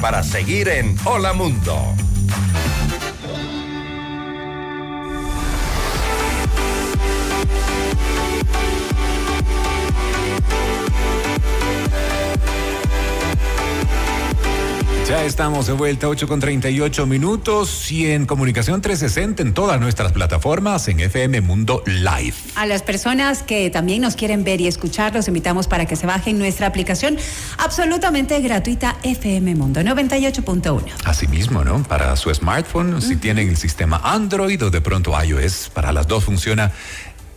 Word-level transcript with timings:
para 0.00 0.22
seguir 0.22 0.68
en 0.68 0.94
Hola 1.06 1.32
Mundo. 1.32 1.74
Ya 15.12 15.24
estamos 15.24 15.66
de 15.66 15.74
vuelta, 15.74 16.08
8 16.08 16.26
con 16.26 16.40
38 16.40 17.04
minutos 17.04 17.92
y 17.92 18.10
en 18.10 18.24
Comunicación 18.24 18.80
360 18.80 19.42
en 19.42 19.52
todas 19.52 19.78
nuestras 19.78 20.12
plataformas 20.12 20.88
en 20.88 21.00
FM 21.00 21.42
Mundo 21.42 21.82
Live. 21.84 22.32
A 22.54 22.64
las 22.64 22.82
personas 22.82 23.42
que 23.42 23.68
también 23.68 24.00
nos 24.00 24.16
quieren 24.16 24.42
ver 24.42 24.62
y 24.62 24.68
escuchar, 24.68 25.14
los 25.14 25.28
invitamos 25.28 25.68
para 25.68 25.84
que 25.84 25.96
se 25.96 26.06
bajen 26.06 26.38
nuestra 26.38 26.66
aplicación 26.66 27.18
absolutamente 27.58 28.40
gratuita 28.40 28.96
FM 29.02 29.54
Mundo 29.54 29.82
98.1. 29.82 30.82
Asimismo, 31.04 31.62
¿no? 31.62 31.82
Para 31.82 32.16
su 32.16 32.32
smartphone, 32.32 33.02
si 33.02 33.16
tienen 33.16 33.50
el 33.50 33.58
sistema 33.58 34.00
Android 34.02 34.64
o 34.64 34.70
de 34.70 34.80
pronto 34.80 35.12
iOS, 35.22 35.68
para 35.74 35.92
las 35.92 36.08
dos 36.08 36.24
funciona 36.24 36.72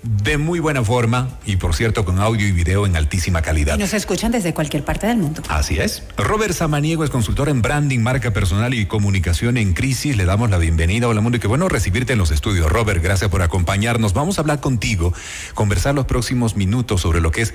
de 0.05 0.38
muy 0.38 0.59
buena 0.59 0.84
forma 0.84 1.30
y 1.45 1.55
por 1.55 1.73
cierto 1.73 2.05
con 2.05 2.20
audio 2.20 2.48
y 2.48 2.52
video 2.52 2.86
en 2.86 2.95
altísima 2.95 3.41
calidad. 3.41 3.76
Y 3.76 3.80
nos 3.80 3.94
escuchan 3.94 4.31
desde 4.31 4.54
cualquier 4.54 4.84
parte 4.86 5.08
del 5.08 5.18
mundo. 5.18 5.41
Así 5.50 5.80
es. 5.80 6.04
Robert 6.16 6.54
Samaniego 6.54 7.04
es 7.04 7.09
consultor 7.09 7.50
en 7.50 7.62
branding, 7.62 8.00
marca 8.00 8.31
personal 8.31 8.73
y 8.73 8.86
comunicación 8.86 9.58
en 9.58 9.73
crisis. 9.73 10.16
Le 10.16 10.26
damos 10.26 10.52
la 10.52 10.59
bienvenida. 10.59 11.08
Hola 11.08 11.22
mundo 11.22 11.38
y 11.38 11.40
qué 11.40 11.48
bueno 11.48 11.70
recibirte 11.70 12.14
en 12.14 12.20
los 12.20 12.30
estudios. 12.30 12.72
Robert, 12.72 13.02
gracias 13.02 13.31
por 13.31 13.41
acompañarnos. 13.41 14.14
Vamos 14.14 14.38
a 14.38 14.41
hablar 14.41 14.59
contigo, 14.59 15.12
conversar 15.55 15.95
los 15.95 16.06
próximos 16.06 16.56
minutos 16.56 17.02
sobre 17.02 17.20
lo 17.20 17.31
que 17.31 17.42
es 17.42 17.53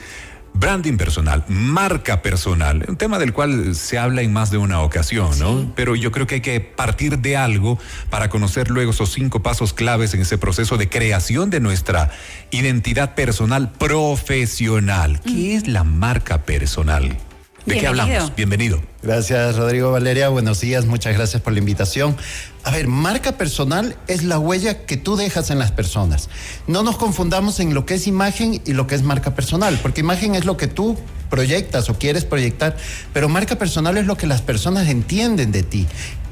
Branding 0.54 0.96
personal, 0.96 1.44
marca 1.48 2.22
personal, 2.22 2.84
un 2.88 2.96
tema 2.96 3.18
del 3.18 3.32
cual 3.32 3.74
se 3.74 3.98
habla 3.98 4.22
en 4.22 4.32
más 4.32 4.50
de 4.50 4.58
una 4.58 4.82
ocasión, 4.82 5.38
¿no? 5.38 5.72
Pero 5.74 5.96
yo 5.96 6.12
creo 6.12 6.26
que 6.26 6.36
hay 6.36 6.40
que 6.40 6.60
partir 6.60 7.18
de 7.18 7.36
algo 7.36 7.78
para 8.10 8.28
conocer 8.28 8.70
luego 8.70 8.90
esos 8.90 9.12
cinco 9.12 9.42
pasos 9.42 9.72
claves 9.72 10.12
en 10.14 10.20
ese 10.20 10.38
proceso 10.38 10.76
de 10.76 10.88
creación 10.88 11.50
de 11.50 11.60
nuestra 11.60 12.10
identidad 12.50 13.14
personal 13.14 13.72
profesional. 13.72 15.20
¿Qué 15.22 15.54
es 15.54 15.66
la 15.66 15.84
marca 15.84 16.42
personal? 16.42 17.16
¿De 17.66 17.78
qué 17.78 17.86
hablamos? 17.86 18.34
Bienvenido. 18.34 18.80
Gracias, 19.02 19.56
Rodrigo 19.56 19.90
Valeria. 19.90 20.28
Buenos 20.28 20.60
días, 20.60 20.86
muchas 20.86 21.14
gracias 21.14 21.42
por 21.42 21.52
la 21.52 21.58
invitación. 21.58 22.16
A 22.64 22.70
ver, 22.70 22.88
marca 22.88 23.32
personal 23.32 23.96
es 24.06 24.24
la 24.24 24.38
huella 24.38 24.86
que 24.86 24.96
tú 24.96 25.16
dejas 25.16 25.50
en 25.50 25.58
las 25.58 25.72
personas. 25.72 26.28
No 26.66 26.82
nos 26.82 26.96
confundamos 26.96 27.60
en 27.60 27.74
lo 27.74 27.86
que 27.86 27.94
es 27.94 28.06
imagen 28.06 28.60
y 28.64 28.72
lo 28.72 28.86
que 28.86 28.94
es 28.94 29.02
marca 29.02 29.34
personal, 29.34 29.78
porque 29.82 30.00
imagen 30.00 30.34
es 30.34 30.44
lo 30.44 30.56
que 30.56 30.66
tú 30.66 30.98
proyectas 31.28 31.88
o 31.88 31.98
quieres 31.98 32.24
proyectar, 32.24 32.76
pero 33.12 33.28
marca 33.28 33.56
personal 33.56 33.96
es 33.96 34.06
lo 34.06 34.16
que 34.16 34.26
las 34.26 34.42
personas 34.42 34.88
entienden 34.88 35.52
de 35.52 35.62
ti 35.62 35.86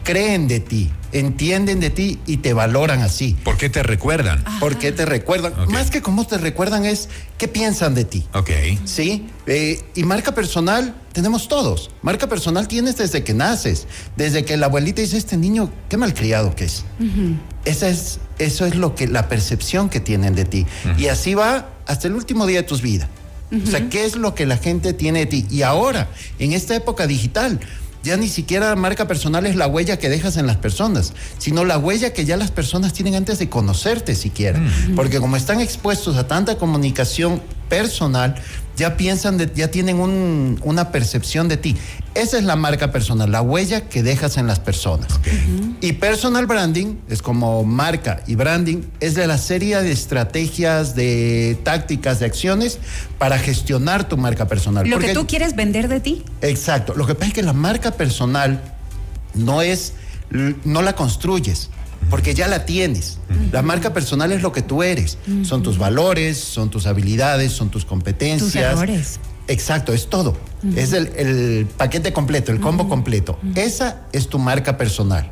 creen 0.08 0.48
de 0.48 0.58
ti, 0.58 0.90
entienden 1.12 1.80
de 1.80 1.90
ti 1.90 2.18
y 2.24 2.38
te 2.38 2.54
valoran 2.54 3.02
así. 3.02 3.36
¿Por 3.44 3.58
qué 3.58 3.68
te 3.68 3.82
recuerdan? 3.82 4.42
¿Por 4.58 4.78
qué 4.78 4.90
te 4.90 5.04
recuerdan? 5.04 5.52
Más 5.70 5.90
que 5.90 6.00
cómo 6.00 6.26
te 6.26 6.38
recuerdan 6.38 6.86
es 6.86 7.10
qué 7.36 7.46
piensan 7.46 7.94
de 7.94 8.06
ti. 8.06 8.26
Ok. 8.32 8.48
Sí. 8.86 9.26
Eh, 9.46 9.78
y 9.94 10.04
marca 10.04 10.34
personal 10.34 10.94
tenemos 11.12 11.46
todos. 11.48 11.90
Marca 12.00 12.26
personal 12.26 12.68
tienes 12.68 12.96
desde 12.96 13.22
que 13.22 13.34
naces. 13.34 13.86
Desde 14.16 14.46
que 14.46 14.56
la 14.56 14.66
abuelita 14.66 15.02
dice, 15.02 15.18
este 15.18 15.36
niño, 15.36 15.70
qué 15.90 15.98
malcriado 15.98 16.54
que 16.54 16.64
es. 16.64 16.86
Esa 17.66 17.90
es. 17.90 18.18
Eso 18.38 18.64
es 18.64 18.76
lo 18.76 18.94
que, 18.94 19.08
la 19.08 19.28
percepción 19.28 19.90
que 19.90 20.00
tienen 20.00 20.34
de 20.34 20.46
ti. 20.46 20.66
Y 20.96 21.08
así 21.08 21.34
va 21.34 21.68
hasta 21.86 22.08
el 22.08 22.14
último 22.14 22.46
día 22.46 22.62
de 22.62 22.66
tus 22.66 22.80
vidas. 22.80 23.10
O 23.52 23.66
sea, 23.66 23.90
¿qué 23.90 24.06
es 24.06 24.16
lo 24.16 24.34
que 24.34 24.46
la 24.46 24.56
gente 24.56 24.94
tiene 24.94 25.20
de 25.20 25.26
ti? 25.26 25.46
Y 25.50 25.62
ahora, 25.62 26.08
en 26.38 26.54
esta 26.54 26.74
época 26.74 27.06
digital, 27.06 27.60
ya 28.08 28.16
ni 28.16 28.28
siquiera 28.28 28.74
marca 28.74 29.06
personal 29.06 29.44
es 29.46 29.54
la 29.54 29.66
huella 29.66 29.98
que 29.98 30.08
dejas 30.08 30.36
en 30.38 30.46
las 30.46 30.56
personas, 30.56 31.12
sino 31.36 31.64
la 31.64 31.78
huella 31.78 32.12
que 32.12 32.24
ya 32.24 32.36
las 32.36 32.50
personas 32.50 32.92
tienen 32.94 33.14
antes 33.14 33.38
de 33.38 33.48
conocerte 33.48 34.14
siquiera. 34.14 34.60
Porque 34.96 35.20
como 35.20 35.36
están 35.36 35.60
expuestos 35.60 36.16
a 36.16 36.26
tanta 36.26 36.56
comunicación 36.56 37.42
personal, 37.68 38.34
ya 38.76 38.96
piensan, 38.96 39.38
ya 39.54 39.70
tienen 39.70 39.98
una 39.98 40.92
percepción 40.92 41.48
de 41.48 41.56
ti. 41.56 41.76
Esa 42.14 42.38
es 42.38 42.44
la 42.44 42.56
marca 42.56 42.92
personal, 42.92 43.30
la 43.30 43.42
huella 43.42 43.88
que 43.88 44.02
dejas 44.02 44.36
en 44.36 44.46
las 44.46 44.60
personas. 44.60 45.08
Y 45.80 45.94
personal 45.94 46.46
branding 46.46 46.96
es 47.08 47.20
como 47.20 47.64
marca 47.64 48.22
y 48.26 48.34
branding, 48.36 48.82
es 49.00 49.14
de 49.14 49.26
la 49.26 49.38
serie 49.38 49.80
de 49.82 49.92
estrategias, 49.92 50.94
de 50.94 51.58
tácticas, 51.64 52.20
de 52.20 52.26
acciones 52.26 52.78
para 53.18 53.38
gestionar 53.38 54.08
tu 54.08 54.16
marca 54.16 54.46
personal. 54.46 54.88
Lo 54.88 54.98
que 54.98 55.12
tú 55.12 55.26
quieres 55.26 55.56
vender 55.56 55.88
de 55.88 56.00
ti. 56.00 56.24
Exacto. 56.42 56.94
Lo 56.94 57.06
que 57.06 57.14
pasa 57.14 57.28
es 57.28 57.34
que 57.34 57.42
la 57.42 57.52
marca 57.52 57.92
personal 57.92 58.60
no 59.34 59.62
es, 59.62 59.94
no 60.64 60.82
la 60.82 60.94
construyes 60.94 61.70
porque 62.10 62.34
ya 62.34 62.48
la 62.48 62.64
tienes. 62.64 63.18
La 63.52 63.62
marca 63.62 63.92
personal 63.92 64.32
es 64.32 64.42
lo 64.42 64.52
que 64.52 64.62
tú 64.62 64.82
eres. 64.82 65.18
Son 65.42 65.62
tus 65.62 65.78
valores, 65.78 66.38
son 66.38 66.70
tus 66.70 66.86
habilidades, 66.86 67.52
son 67.52 67.70
tus 67.70 67.84
competencias. 67.84 68.50
Tus 68.50 68.82
errores. 68.82 69.20
Exacto, 69.48 69.92
es 69.92 70.08
todo. 70.08 70.36
Es 70.76 70.92
el, 70.92 71.66
paquete 71.76 72.12
completo, 72.12 72.52
el 72.52 72.60
combo 72.60 72.88
completo. 72.88 73.38
Esa 73.54 74.02
es 74.12 74.28
tu 74.28 74.38
marca 74.38 74.76
personal. 74.76 75.30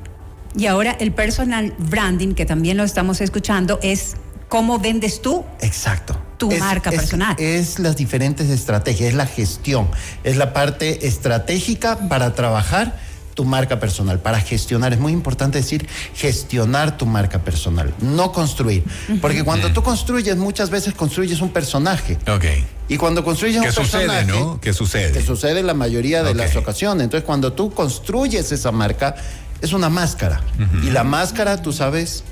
Y 0.57 0.67
ahora 0.67 0.97
el 0.99 1.13
personal 1.13 1.75
branding, 1.79 2.35
que 2.35 2.47
también 2.47 2.79
lo 2.79 2.85
estamos 2.85 3.21
escuchando, 3.21 3.79
es 3.83 4.17
cómo 4.49 4.79
vendes 4.79 5.21
tú. 5.21 5.45
Exacto. 5.61 6.17
Tu 6.39 6.51
marca 6.51 6.91
personal. 6.91 7.35
Es 7.39 7.79
las 7.79 7.97
diferentes 7.97 8.49
estrategias, 8.51 9.11
es 9.11 9.15
la 9.15 9.27
gestión, 9.27 9.89
es 10.25 10.37
la 10.37 10.53
parte 10.53 11.07
estratégica 11.07 12.09
para 12.09 12.35
trabajar 12.35 12.99
tu 13.37 13.45
marca 13.45 13.79
personal, 13.79 14.19
para 14.19 14.41
gestionar. 14.41 14.95
Es 14.95 14.99
muy 14.99 15.13
importante 15.13 15.59
decir 15.59 15.87
gestionar 16.15 16.97
tu 16.97 17.05
marca 17.05 17.41
personal, 17.41 17.93
no 18.01 18.33
construir. 18.33 18.83
Porque 19.21 19.45
cuando 19.45 19.71
tú 19.75 19.83
construyes, 19.83 20.37
muchas 20.39 20.71
veces 20.71 20.95
construyes 20.95 21.43
un 21.43 21.51
personaje. 21.51 22.19
Ok. 22.27 22.47
Y 22.89 22.97
cuando 22.97 23.23
construyes 23.23 23.61
un 23.61 23.71
sucede, 23.71 24.25
¿no? 24.25 24.59
¿Qué 24.59 24.73
sucede? 24.73 25.13
Que 25.13 25.23
sucede 25.23 25.61
en 25.61 25.67
la 25.67 25.75
mayoría 25.75 26.23
de 26.23 26.35
las 26.35 26.57
ocasiones. 26.57 27.05
Entonces, 27.05 27.27
cuando 27.27 27.53
tú 27.53 27.75
construyes 27.75 28.51
esa 28.53 28.73
marca, 28.73 29.15
es 29.61 29.75
una 29.75 29.91
máscara. 29.91 30.41
Y 30.83 30.91
la 30.91 31.05
máscara, 31.05 31.61
tú 31.61 31.75
sabes, 31.75 32.25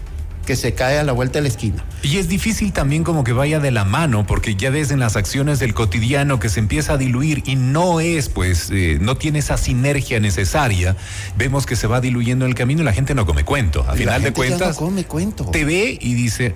que 0.44 0.56
se 0.56 0.74
cae 0.74 0.98
a 0.98 1.04
la 1.04 1.12
vuelta 1.12 1.38
de 1.38 1.42
la 1.42 1.48
esquina. 1.48 1.84
Y 2.02 2.18
es 2.18 2.28
difícil 2.28 2.72
también 2.72 3.04
como 3.04 3.24
que 3.24 3.32
vaya 3.32 3.60
de 3.60 3.70
la 3.70 3.84
mano, 3.84 4.26
porque 4.26 4.56
ya 4.56 4.70
ves 4.70 4.90
en 4.90 5.00
las 5.00 5.16
acciones 5.16 5.58
del 5.58 5.74
cotidiano 5.74 6.38
que 6.38 6.48
se 6.48 6.60
empieza 6.60 6.94
a 6.94 6.96
diluir 6.96 7.42
y 7.46 7.56
no 7.56 8.00
es, 8.00 8.28
pues, 8.28 8.70
eh, 8.70 8.98
no 9.00 9.16
tiene 9.16 9.38
esa 9.38 9.56
sinergia 9.56 10.20
necesaria. 10.20 10.96
Vemos 11.36 11.66
que 11.66 11.76
se 11.76 11.86
va 11.86 12.00
diluyendo 12.00 12.44
en 12.44 12.50
el 12.50 12.54
camino 12.54 12.82
y 12.82 12.84
la 12.84 12.92
gente 12.92 13.14
no 13.14 13.26
come 13.26 13.44
cuento. 13.44 13.84
A 13.88 13.94
final 13.94 14.22
de 14.22 14.32
cuentas, 14.32 14.80
no 14.80 14.86
come 14.86 15.04
cuento. 15.04 15.46
te 15.46 15.64
ve 15.64 15.98
y 16.00 16.14
dice, 16.14 16.54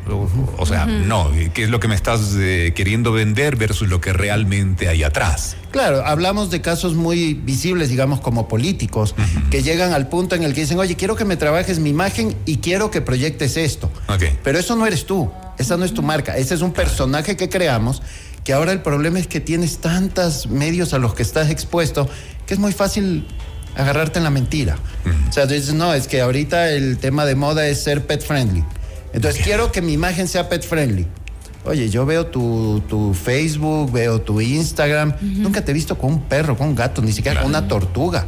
o, 0.59 0.67
sea, 0.67 0.87
no, 0.87 1.31
¿qué 1.55 1.65
es 1.65 1.71
lo 1.71 1.81
que 1.81 1.89
me 1.89 1.95
estás 1.95 2.35
eh, 2.37 2.73
queriendo 2.75 3.13
vender 3.13 3.57
versus 3.57 3.89
lo 3.89 4.01
que 4.01 4.13
realmente 4.13 4.89
hay 4.89 5.03
atrás? 5.03 5.57
Claro, 5.71 6.05
hablamos 6.07 6.51
de 6.51 6.61
casos 6.61 6.95
muy 6.95 7.35
visibles, 7.35 7.91
digamos, 7.91 8.21
como 8.21 8.49
políticos, 8.49 9.15
que 9.51 9.63
llegan 9.63 9.93
al 9.93 10.09
punto 10.09 10.35
en 10.35 10.43
el 10.43 10.55
que 10.55 10.63
dicen, 10.63 10.79
oye, 10.79 10.97
quiero 10.97 11.15
que 11.15 11.25
me 11.25 11.37
trabajes 11.37 11.79
mi 11.79 11.91
imagen 11.91 12.35
y 12.47 12.59
quiero 12.59 12.91
que 12.91 13.01
proyectes 13.01 13.57
esto. 13.57 13.91
Pero 14.43 14.59
eso 14.59 14.77
no 14.77 14.87
eres 14.87 15.05
tú, 15.05 15.31
esa 15.59 15.77
no 15.77 15.85
es 15.85 15.93
tu 15.93 16.03
marca, 16.03 16.37
ese 16.37 16.55
es 16.55 16.63
un 16.63 16.73
personaje 16.73 17.37
que 17.37 17.49
creamos, 17.49 18.03
que 18.45 18.55
ahora 18.55 18.73
el 18.73 18.81
problema 18.81 19.19
es 19.19 19.27
que 19.27 19.41
tienes 19.41 19.79
tantos 19.79 20.47
medios 20.47 20.95
a 20.95 20.99
los 20.99 21.15
que 21.15 21.23
estás 21.23 21.51
expuesto, 21.51 22.09
que 22.47 22.55
es 22.55 22.61
muy 22.61 22.73
fácil 22.73 23.27
agarrarte 23.77 24.19
en 24.19 24.25
la 24.25 24.31
mentira. 24.31 24.79
O 25.29 25.33
sea, 25.33 25.47
tú 25.47 25.55
dices, 25.55 25.75
no, 25.75 25.93
es 25.93 26.09
que 26.09 26.21
ahorita 26.23 26.71
el 26.71 26.99
tema 26.99 27.27
de 27.27 27.35
moda 27.35 27.67
es 27.69 27.83
ser 27.83 28.07
pet 28.07 28.23
friendly. 28.25 28.65
Entonces 29.13 29.43
quiero 29.43 29.71
que 29.71 29.83
mi 29.83 29.93
imagen 29.93 30.29
sea 30.29 30.49
pet 30.49 30.67
friendly. 30.67 31.07
Oye, 31.69 31.91
yo 31.91 32.07
veo 32.07 32.27
tu, 32.27 32.83
tu 32.89 33.13
Facebook, 33.13 33.93
veo 33.93 34.23
tu 34.23 34.41
Instagram. 34.41 35.15
Nunca 35.21 35.63
te 35.63 35.71
he 35.71 35.75
visto 35.75 35.99
con 35.99 36.13
un 36.15 36.21
perro, 36.23 36.57
con 36.57 36.69
un 36.69 36.75
gato, 36.75 37.03
ni 37.03 37.13
siquiera 37.13 37.41
con 37.41 37.51
una 37.51 37.69
tortuga. 37.69 38.25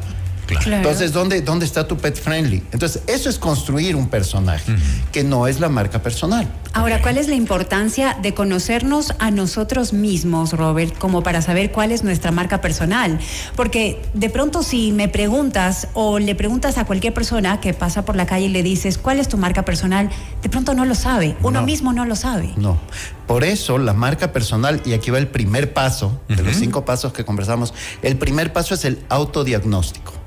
Entonces, 0.66 1.12
¿dónde, 1.12 1.42
¿dónde 1.42 1.64
está 1.64 1.86
tu 1.86 1.96
pet 1.96 2.20
friendly? 2.20 2.62
Entonces, 2.72 3.02
eso 3.06 3.28
es 3.28 3.38
construir 3.38 3.96
un 3.96 4.08
personaje, 4.08 4.74
que 5.12 5.24
no 5.24 5.46
es 5.46 5.60
la 5.60 5.68
marca 5.68 6.02
personal. 6.02 6.50
Ahora, 6.72 7.02
¿cuál 7.02 7.18
es 7.18 7.26
la 7.26 7.34
importancia 7.34 8.16
de 8.22 8.32
conocernos 8.32 9.12
a 9.18 9.32
nosotros 9.32 9.92
mismos, 9.92 10.52
Robert, 10.52 10.96
como 10.98 11.22
para 11.22 11.42
saber 11.42 11.72
cuál 11.72 11.90
es 11.90 12.04
nuestra 12.04 12.30
marca 12.30 12.60
personal? 12.60 13.18
Porque 13.56 14.00
de 14.14 14.30
pronto 14.30 14.62
si 14.62 14.92
me 14.92 15.08
preguntas 15.08 15.88
o 15.94 16.20
le 16.20 16.34
preguntas 16.36 16.78
a 16.78 16.84
cualquier 16.84 17.12
persona 17.12 17.60
que 17.60 17.74
pasa 17.74 18.04
por 18.04 18.14
la 18.14 18.26
calle 18.26 18.46
y 18.46 18.50
le 18.50 18.62
dices, 18.62 18.98
¿cuál 18.98 19.18
es 19.18 19.26
tu 19.28 19.36
marca 19.36 19.64
personal? 19.64 20.10
De 20.42 20.48
pronto 20.48 20.74
no 20.74 20.84
lo 20.84 20.94
sabe, 20.94 21.36
uno 21.42 21.62
mismo 21.62 21.92
no 21.92 22.04
lo 22.04 22.14
sabe. 22.14 22.50
No, 22.56 22.78
por 23.26 23.42
eso 23.42 23.78
la 23.78 23.92
marca 23.92 24.32
personal, 24.32 24.80
y 24.84 24.92
aquí 24.92 25.10
va 25.10 25.18
el 25.18 25.28
primer 25.28 25.72
paso, 25.72 26.20
de 26.28 26.42
los 26.42 26.56
cinco 26.56 26.84
pasos 26.84 27.12
que 27.12 27.24
conversamos, 27.24 27.74
el 28.02 28.16
primer 28.16 28.52
paso 28.52 28.74
es 28.74 28.84
el 28.84 29.00
autodiagnóstico. 29.08 30.19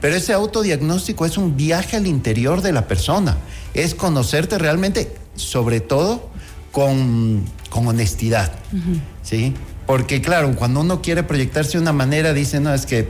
Pero 0.00 0.14
ese 0.14 0.32
autodiagnóstico 0.32 1.24
es 1.24 1.38
un 1.38 1.56
viaje 1.56 1.96
al 1.96 2.06
interior 2.06 2.60
de 2.62 2.72
la 2.72 2.86
persona, 2.86 3.38
es 3.74 3.94
conocerte 3.94 4.58
realmente, 4.58 5.14
sobre 5.36 5.80
todo 5.80 6.30
con, 6.72 7.44
honestidad, 7.70 8.52
¿sí? 9.22 9.54
Porque 9.86 10.20
claro, 10.20 10.54
cuando 10.56 10.80
uno 10.80 11.00
quiere 11.00 11.22
proyectarse 11.22 11.72
de 11.72 11.78
una 11.78 11.92
manera, 11.92 12.32
dice, 12.32 12.60
no, 12.60 12.74
es 12.74 12.84
que 12.86 13.08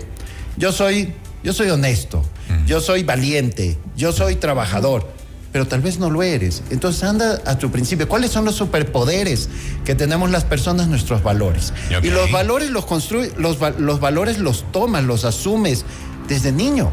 yo 0.56 0.73
soy 0.73 1.14
yo 1.43 1.52
soy 1.52 1.70
honesto, 1.70 2.25
yo 2.67 2.81
soy 2.81 3.05
valiente, 3.05 3.79
yo 3.96 4.12
soy 4.12 4.35
trabajador, 4.35 5.06
pero 5.52 5.67
tal 5.67 5.81
vez 5.81 5.99
no 5.99 6.11
lo 6.11 6.23
eres. 6.23 6.62
Entonces 6.70 7.05
anda 7.05 7.40
a 7.46 7.58
tu 7.58 7.70
principio. 7.70 8.08
¿Cuáles 8.08 8.32
son 8.32 8.44
los 8.44 8.56
superpoderes 8.56 9.49
que 9.85 9.94
tenemos 9.94 10.31
las 10.31 10.44
personas, 10.44 10.88
nuestros 10.88 11.23
valores? 11.23 11.73
Y 12.02 12.11
los 12.11 12.31
valores 12.32 12.70
los 12.70 12.87
construye, 12.87 13.32
los, 13.38 13.58
los 13.79 14.00
valores 14.00 14.38
los 14.38 14.64
tomas, 14.73 15.05
los 15.05 15.25
asumes 15.25 15.85
desde 16.29 16.53
niño. 16.53 16.91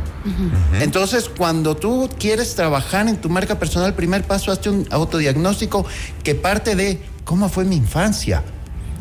Entonces, 0.80 1.30
cuando 1.30 1.76
tú 1.76 2.10
quieres 2.18 2.56
trabajar 2.56 3.08
en 3.08 3.18
tu 3.18 3.30
marca 3.30 3.60
personal, 3.60 3.94
primer 3.94 4.24
paso, 4.24 4.52
hazte 4.52 4.70
un 4.70 4.88
autodiagnóstico 4.90 5.86
que 6.24 6.34
parte 6.34 6.76
de 6.76 7.00
cómo 7.26 7.50
fue 7.50 7.66
mi 7.66 7.76
infancia, 7.76 8.44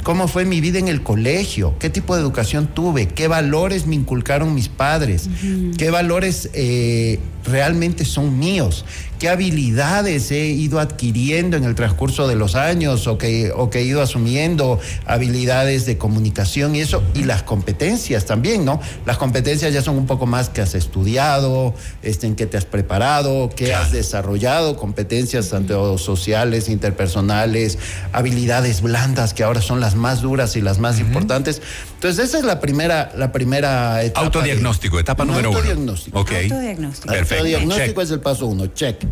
cómo 0.03 0.29
fue 0.29 0.45
mi 0.45 0.61
vida 0.61 0.79
en 0.79 0.89
el 0.89 1.03
colegio, 1.03 1.75
qué 1.79 1.89
tipo 1.89 2.15
de 2.15 2.21
educación 2.21 2.67
tuve, 2.67 3.09
qué 3.09 3.29
valores 3.29 3.87
me 3.87 3.95
inculcaron 3.95 4.55
mis 4.55 4.69
padres, 4.69 5.31
qué 5.79 5.91
valores 5.91 6.51
eh, 6.53 7.21
realmente 7.45 8.05
son 8.05 8.39
míos, 8.39 8.85
qué 9.19 9.29
habilidades 9.29 10.31
he 10.31 10.47
ido 10.49 10.81
adquiriendo 10.81 11.57
en 11.57 11.65
el 11.65 11.75
transcurso 11.75 12.27
de 12.27 12.35
los 12.35 12.55
años 12.57 13.07
o 13.07 13.17
que, 13.17 13.53
o 13.55 13.71
que 13.71 13.79
he 13.81 13.85
ido 13.85 14.03
asumiendo, 14.03 14.81
habilidades 15.07 15.87
de 15.87 15.97
comunicación 15.99 16.75
y 16.75 16.81
eso, 16.81 17.03
y 17.15 17.25
las 17.25 17.43
competencias 17.43 18.25
también, 18.27 18.65
¿no? 18.65 18.81
Las 19.07 19.17
competencias 19.19 19.73
ya 19.73 19.83
son 19.83 19.97
un 19.97 20.07
poco 20.07 20.27
más 20.27 20.49
que 20.49 20.61
has 20.61 20.75
estudiado, 20.75 21.75
este, 22.03 22.27
en 22.27 22.35
qué 22.35 22.47
te 22.47 22.57
has 22.57 22.65
preparado, 22.65 23.51
qué 23.55 23.67
Claro. 23.67 23.85
has 23.85 23.93
desarrollado, 23.93 24.77
competencias 24.77 25.49
tanto 25.51 25.97
sociales, 25.99 26.69
interpersonales, 26.69 27.79
habilidades 28.13 28.81
blandas 28.83 29.35
que 29.35 29.43
ahora 29.45 29.61
son 29.63 29.81
las 29.81 29.95
más 29.95 30.21
duras 30.23 30.57
y 30.57 30.61
las 30.61 30.79
más 30.79 30.99
importantes. 30.99 31.63
Entonces, 31.95 32.27
esa 32.29 32.39
es 32.39 32.45
la 32.45 32.61
primera, 32.61 33.13
la 33.17 33.33
primera 33.33 34.03
etapa. 34.03 34.21
de- 34.21 34.27
Autodiagnóstico, 34.27 34.99
etapa 34.99 35.25
número 35.25 35.51
uno. 35.51 35.59
autodiagnóstico. 35.59 36.21
Ok. 36.21 36.33
Autodiagnóstico. 36.45 37.09
Perfecto. 37.13 37.34
Autodiagnóstico 37.39 38.01
check. 38.01 38.05
es 38.05 38.11
el 38.11 38.21
paso 38.21 38.47
uno, 38.47 38.67
check. 38.69 39.05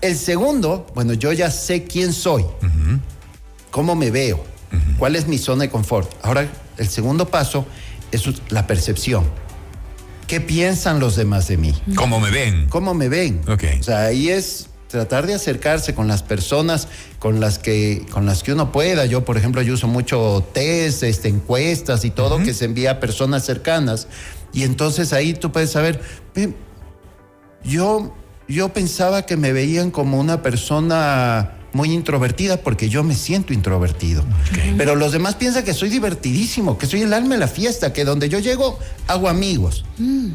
El 0.00 0.16
segundo, 0.16 0.86
bueno, 0.94 1.12
yo 1.14 1.32
ya 1.32 1.50
sé 1.50 1.84
quién 1.84 2.12
soy, 2.12 2.44
cómo 3.70 3.94
me 3.94 4.10
veo, 4.10 4.42
cuál 4.98 5.16
es 5.16 5.26
mi 5.26 5.38
zona 5.38 5.64
de 5.64 5.70
confort. 5.70 6.10
Ahora, 6.22 6.48
el 6.78 6.88
segundo 6.88 7.28
paso 7.28 7.66
es 8.12 8.22
la 8.50 8.66
percepción. 8.66 9.24
¿Qué 10.26 10.40
piensan 10.40 11.00
los 11.00 11.16
demás 11.16 11.48
de 11.48 11.58
mí? 11.58 11.74
¿Cómo 11.96 12.18
me 12.18 12.30
ven? 12.30 12.66
¿Cómo 12.68 12.94
me 12.94 13.08
ven? 13.08 13.42
Ok. 13.46 13.64
O 13.80 13.82
sea, 13.82 14.04
ahí 14.06 14.30
es 14.30 14.68
tratar 14.88 15.26
de 15.26 15.34
acercarse 15.34 15.94
con 15.94 16.06
las 16.08 16.22
personas 16.22 16.88
con 17.18 17.40
las 17.40 17.58
que 17.58 18.06
con 18.10 18.26
las 18.26 18.42
que 18.42 18.52
uno 18.52 18.70
pueda. 18.72 19.06
Yo, 19.06 19.24
por 19.24 19.36
ejemplo, 19.36 19.60
yo 19.60 19.74
uso 19.74 19.88
mucho 19.88 20.46
test, 20.54 21.02
este, 21.02 21.28
encuestas 21.28 22.04
y 22.04 22.10
todo 22.10 22.38
que 22.42 22.54
se 22.54 22.64
envía 22.64 22.92
a 22.92 23.00
personas 23.00 23.44
cercanas 23.44 24.06
y 24.52 24.62
entonces 24.62 25.12
ahí 25.12 25.34
tú 25.34 25.50
puedes 25.52 25.72
saber, 25.72 26.00
"Ve, 26.34 26.54
yo 27.64 28.12
yo 28.48 28.70
pensaba 28.70 29.22
que 29.22 29.36
me 29.36 29.52
veían 29.52 29.90
como 29.90 30.20
una 30.20 30.42
persona 30.42 31.52
muy 31.72 31.92
introvertida 31.92 32.58
porque 32.58 32.88
yo 32.88 33.02
me 33.02 33.14
siento 33.16 33.52
introvertido. 33.52 34.24
Pero 34.78 34.94
los 34.94 35.12
demás 35.12 35.34
piensan 35.34 35.64
que 35.64 35.74
soy 35.74 35.88
divertidísimo, 35.88 36.78
que 36.78 36.86
soy 36.86 37.02
el 37.02 37.12
alma 37.12 37.34
de 37.34 37.40
la 37.40 37.48
fiesta, 37.48 37.92
que 37.92 38.04
donde 38.04 38.28
yo 38.28 38.38
llego 38.38 38.78
hago 39.08 39.28
amigos. 39.28 39.84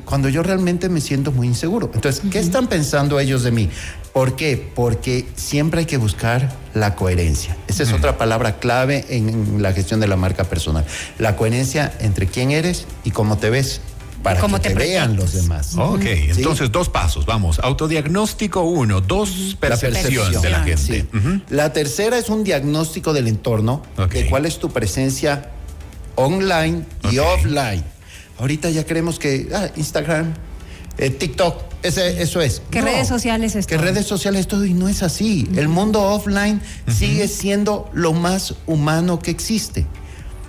Cuando 0.06 0.28
yo 0.28 0.44
realmente 0.44 0.90
me 0.90 1.00
siento 1.00 1.32
muy 1.32 1.48
inseguro. 1.48 1.92
Entonces, 1.94 2.24
¿qué 2.30 2.40
están 2.40 2.68
pensando 2.68 3.20
ellos 3.20 3.44
de 3.44 3.52
mí? 3.52 3.70
¿Por 4.12 4.36
qué? 4.36 4.72
Porque 4.76 5.28
siempre 5.36 5.82
hay 5.82 5.86
que 5.86 5.98
buscar 5.98 6.52
la 6.74 6.96
coherencia. 6.96 7.56
Esa 7.68 7.84
es 7.84 7.94
otra 7.94 8.18
palabra 8.18 8.60
clave 8.60 9.06
en 9.10 9.62
la 9.62 9.72
gestión 9.72 10.02
de 10.02 10.08
la 10.08 10.18
marca 10.18 10.44
personal. 10.44 10.86
La 11.20 11.38
coherencia 11.38 11.94
entre 12.02 12.28
quién 12.28 12.52
eres 12.52 12.86
y 13.06 13.12
cómo 13.12 13.38
te 13.38 13.50
ves 13.50 13.80
para 14.24 14.42
que 14.42 14.48
te 14.60 14.70
te, 14.70 14.76
vean 14.76 15.16
los 15.16 15.34
demás. 15.34 15.76
Ok, 15.78 16.04
entonces 16.06 16.72
dos 16.72 16.90
pasos, 16.90 17.26
vamos. 17.26 17.60
Autodiagnóstico 17.60 18.62
uno, 18.62 19.02
dos 19.02 19.56
La 19.62 19.78
percepción 19.78 20.42
de 20.42 20.50
la 20.50 20.64
gente. 20.64 20.78
sí. 20.78 21.08
La 21.50 21.72
tercera 21.74 22.18
es 22.18 22.30
un 22.30 22.44
diagnóstico 22.44 23.14
del 23.14 23.28
entorno, 23.28 23.82
de 24.12 24.28
cuál 24.30 24.46
es 24.46 24.60
tu 24.60 24.70
presencia 24.72 25.50
online 26.16 26.86
y 27.12 27.18
offline. 27.20 27.84
Ahorita 28.40 28.70
ya 28.70 28.86
creemos 28.86 29.20
que 29.20 29.50
ah, 29.54 29.70
Instagram, 29.76 30.34
eh, 30.98 31.10
TikTok, 31.10 31.62
ese- 31.84 32.22
eso 32.22 32.42
es. 32.42 32.62
¿Qué 32.72 32.82
redes 32.82 33.08
sociales 33.08 33.56
es 33.56 33.66
Que 33.68 33.76
todo? 33.76 33.86
redes 33.86 34.06
sociales 34.06 34.42
es 34.42 34.48
todo 34.48 34.66
y 34.66 34.74
no 34.74 34.88
es 34.90 35.04
así. 35.04 35.48
El 35.56 35.68
mundo 35.68 36.02
offline 36.02 36.62
sigue 36.88 37.28
siendo 37.28 37.90
lo 37.94 38.14
más 38.14 38.56
humano 38.66 39.20
que 39.20 39.32
existe. 39.32 39.86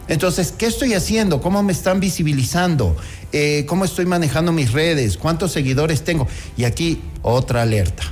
Entonces, 0.08 0.52
¿qué 0.56 0.66
estoy 0.66 0.94
haciendo? 0.94 1.40
¿Cómo 1.40 1.62
me 1.62 1.72
están 1.72 2.00
visibilizando? 2.00 2.96
Eh, 3.32 3.64
¿Cómo 3.68 3.84
estoy 3.84 4.06
manejando 4.06 4.52
mis 4.52 4.72
redes? 4.72 5.16
¿Cuántos 5.16 5.52
seguidores 5.52 6.02
tengo? 6.02 6.26
Y 6.56 6.64
aquí 6.64 7.00
otra 7.22 7.62
alerta. 7.62 8.02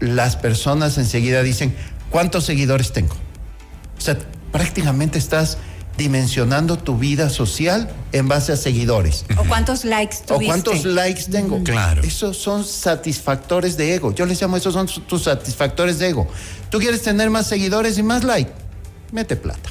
Las 0.00 0.36
personas 0.36 0.96
enseguida 0.96 1.42
dicen, 1.42 1.74
¿cuántos 2.10 2.44
seguidores 2.44 2.92
tengo? 2.92 3.14
O 3.96 4.00
sea, 4.00 4.16
prácticamente 4.52 5.18
estás 5.18 5.58
dimensionando 5.98 6.78
tu 6.78 6.96
vida 6.96 7.28
social 7.28 7.90
en 8.12 8.28
base 8.28 8.52
a 8.52 8.56
seguidores. 8.56 9.24
¿O 9.36 9.44
cuántos 9.44 9.84
likes 9.84 10.18
¿O 10.28 10.34
tuviste? 10.34 10.46
cuántos 10.46 10.84
likes 10.84 11.24
tengo? 11.24 11.62
Claro. 11.64 12.02
Esos 12.02 12.36
son 12.36 12.64
satisfactores 12.64 13.76
de 13.76 13.94
ego. 13.94 14.14
Yo 14.14 14.24
les 14.24 14.40
llamo, 14.40 14.56
esos 14.56 14.72
son 14.72 14.86
tus 14.86 15.24
satisfactores 15.24 15.98
de 15.98 16.10
ego. 16.10 16.28
Tú 16.70 16.78
quieres 16.78 17.02
tener 17.02 17.28
más 17.30 17.48
seguidores 17.48 17.98
y 17.98 18.04
más 18.04 18.22
like, 18.22 18.50
mete 19.12 19.34
plata. 19.34 19.70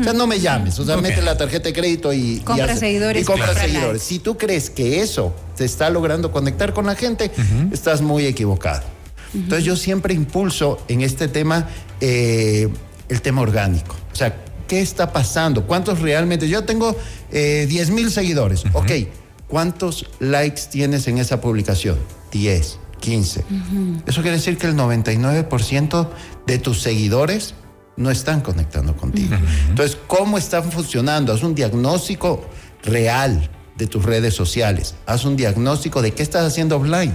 O 0.00 0.04
sea, 0.04 0.12
no 0.12 0.26
me 0.26 0.38
llames, 0.38 0.78
o 0.78 0.84
sea, 0.84 0.96
mete 0.96 1.20
la 1.22 1.36
tarjeta 1.36 1.64
de 1.68 1.72
crédito 1.72 2.12
y... 2.12 2.34
y 2.36 2.40
Compra 2.40 2.66
hace- 2.66 2.76
seguidores, 2.80 3.22
Y 3.22 3.24
compra 3.24 3.52
seguidores. 3.54 4.02
Si 4.02 4.18
tú 4.20 4.36
crees 4.38 4.70
que 4.70 5.00
eso 5.00 5.34
te 5.56 5.64
está 5.64 5.90
logrando 5.90 6.30
conectar 6.30 6.72
con 6.72 6.86
la 6.86 6.94
gente, 6.94 7.30
estás 7.72 8.00
muy 8.00 8.26
equivocado. 8.26 8.82
Entonces 9.34 9.64
yo 9.64 9.76
siempre 9.76 10.14
impulso 10.14 10.78
en 10.88 11.00
este 11.00 11.26
tema 11.26 11.68
eh, 12.00 12.68
el 13.08 13.22
tema 13.22 13.40
orgánico. 13.40 13.96
O 14.12 14.14
sea, 14.14 14.36
¿qué 14.68 14.80
está 14.80 15.12
pasando? 15.12 15.66
¿Cuántos 15.66 16.00
realmente? 16.00 16.48
Yo 16.48 16.64
tengo 16.64 16.94
eh, 17.30 17.66
10 17.68 17.90
mil 17.90 18.10
seguidores. 18.10 18.62
Ok, 18.74 18.90
¿cuántos 19.48 20.06
likes 20.20 20.62
tienes 20.70 21.08
en 21.08 21.18
esa 21.18 21.40
publicación? 21.40 21.98
10, 22.30 22.78
15. 23.00 23.44
Eso 24.06 24.22
quiere 24.22 24.36
decir 24.36 24.56
que 24.58 24.66
el 24.66 24.76
99% 24.76 26.08
de 26.46 26.58
tus 26.58 26.80
seguidores 26.82 27.54
no 27.96 28.10
están 28.10 28.40
conectando 28.40 28.96
contigo. 28.96 29.36
Entonces, 29.68 29.98
¿cómo 30.06 30.38
están 30.38 30.70
funcionando? 30.70 31.32
Haz 31.32 31.42
un 31.42 31.54
diagnóstico 31.54 32.44
real 32.82 33.50
de 33.76 33.86
tus 33.86 34.04
redes 34.04 34.34
sociales. 34.34 34.94
Haz 35.06 35.24
un 35.24 35.36
diagnóstico 35.36 36.02
de 36.02 36.12
qué 36.12 36.22
estás 36.22 36.44
haciendo 36.44 36.76
offline. 36.76 37.14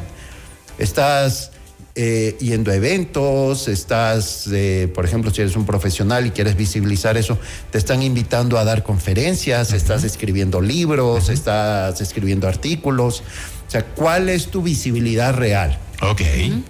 Estás 0.77 1.51
eh, 1.95 2.37
yendo 2.39 2.71
a 2.71 2.75
eventos, 2.75 3.67
estás, 3.67 4.47
eh, 4.51 4.91
por 4.93 5.03
ejemplo, 5.03 5.31
si 5.33 5.41
eres 5.41 5.55
un 5.55 5.65
profesional 5.65 6.27
y 6.27 6.31
quieres 6.31 6.55
visibilizar 6.55 7.17
eso, 7.17 7.39
te 7.71 7.79
están 7.79 8.03
invitando 8.03 8.59
a 8.59 8.63
dar 8.63 8.83
conferencias, 8.83 9.73
estás 9.73 10.03
escribiendo 10.03 10.61
libros, 10.61 11.29
estás 11.29 11.99
escribiendo 11.99 12.47
artículos. 12.47 13.23
O 13.67 13.71
sea, 13.71 13.83
¿cuál 13.83 14.29
es 14.29 14.47
tu 14.47 14.61
visibilidad 14.61 15.33
real? 15.33 15.79
Ok, 16.01 16.21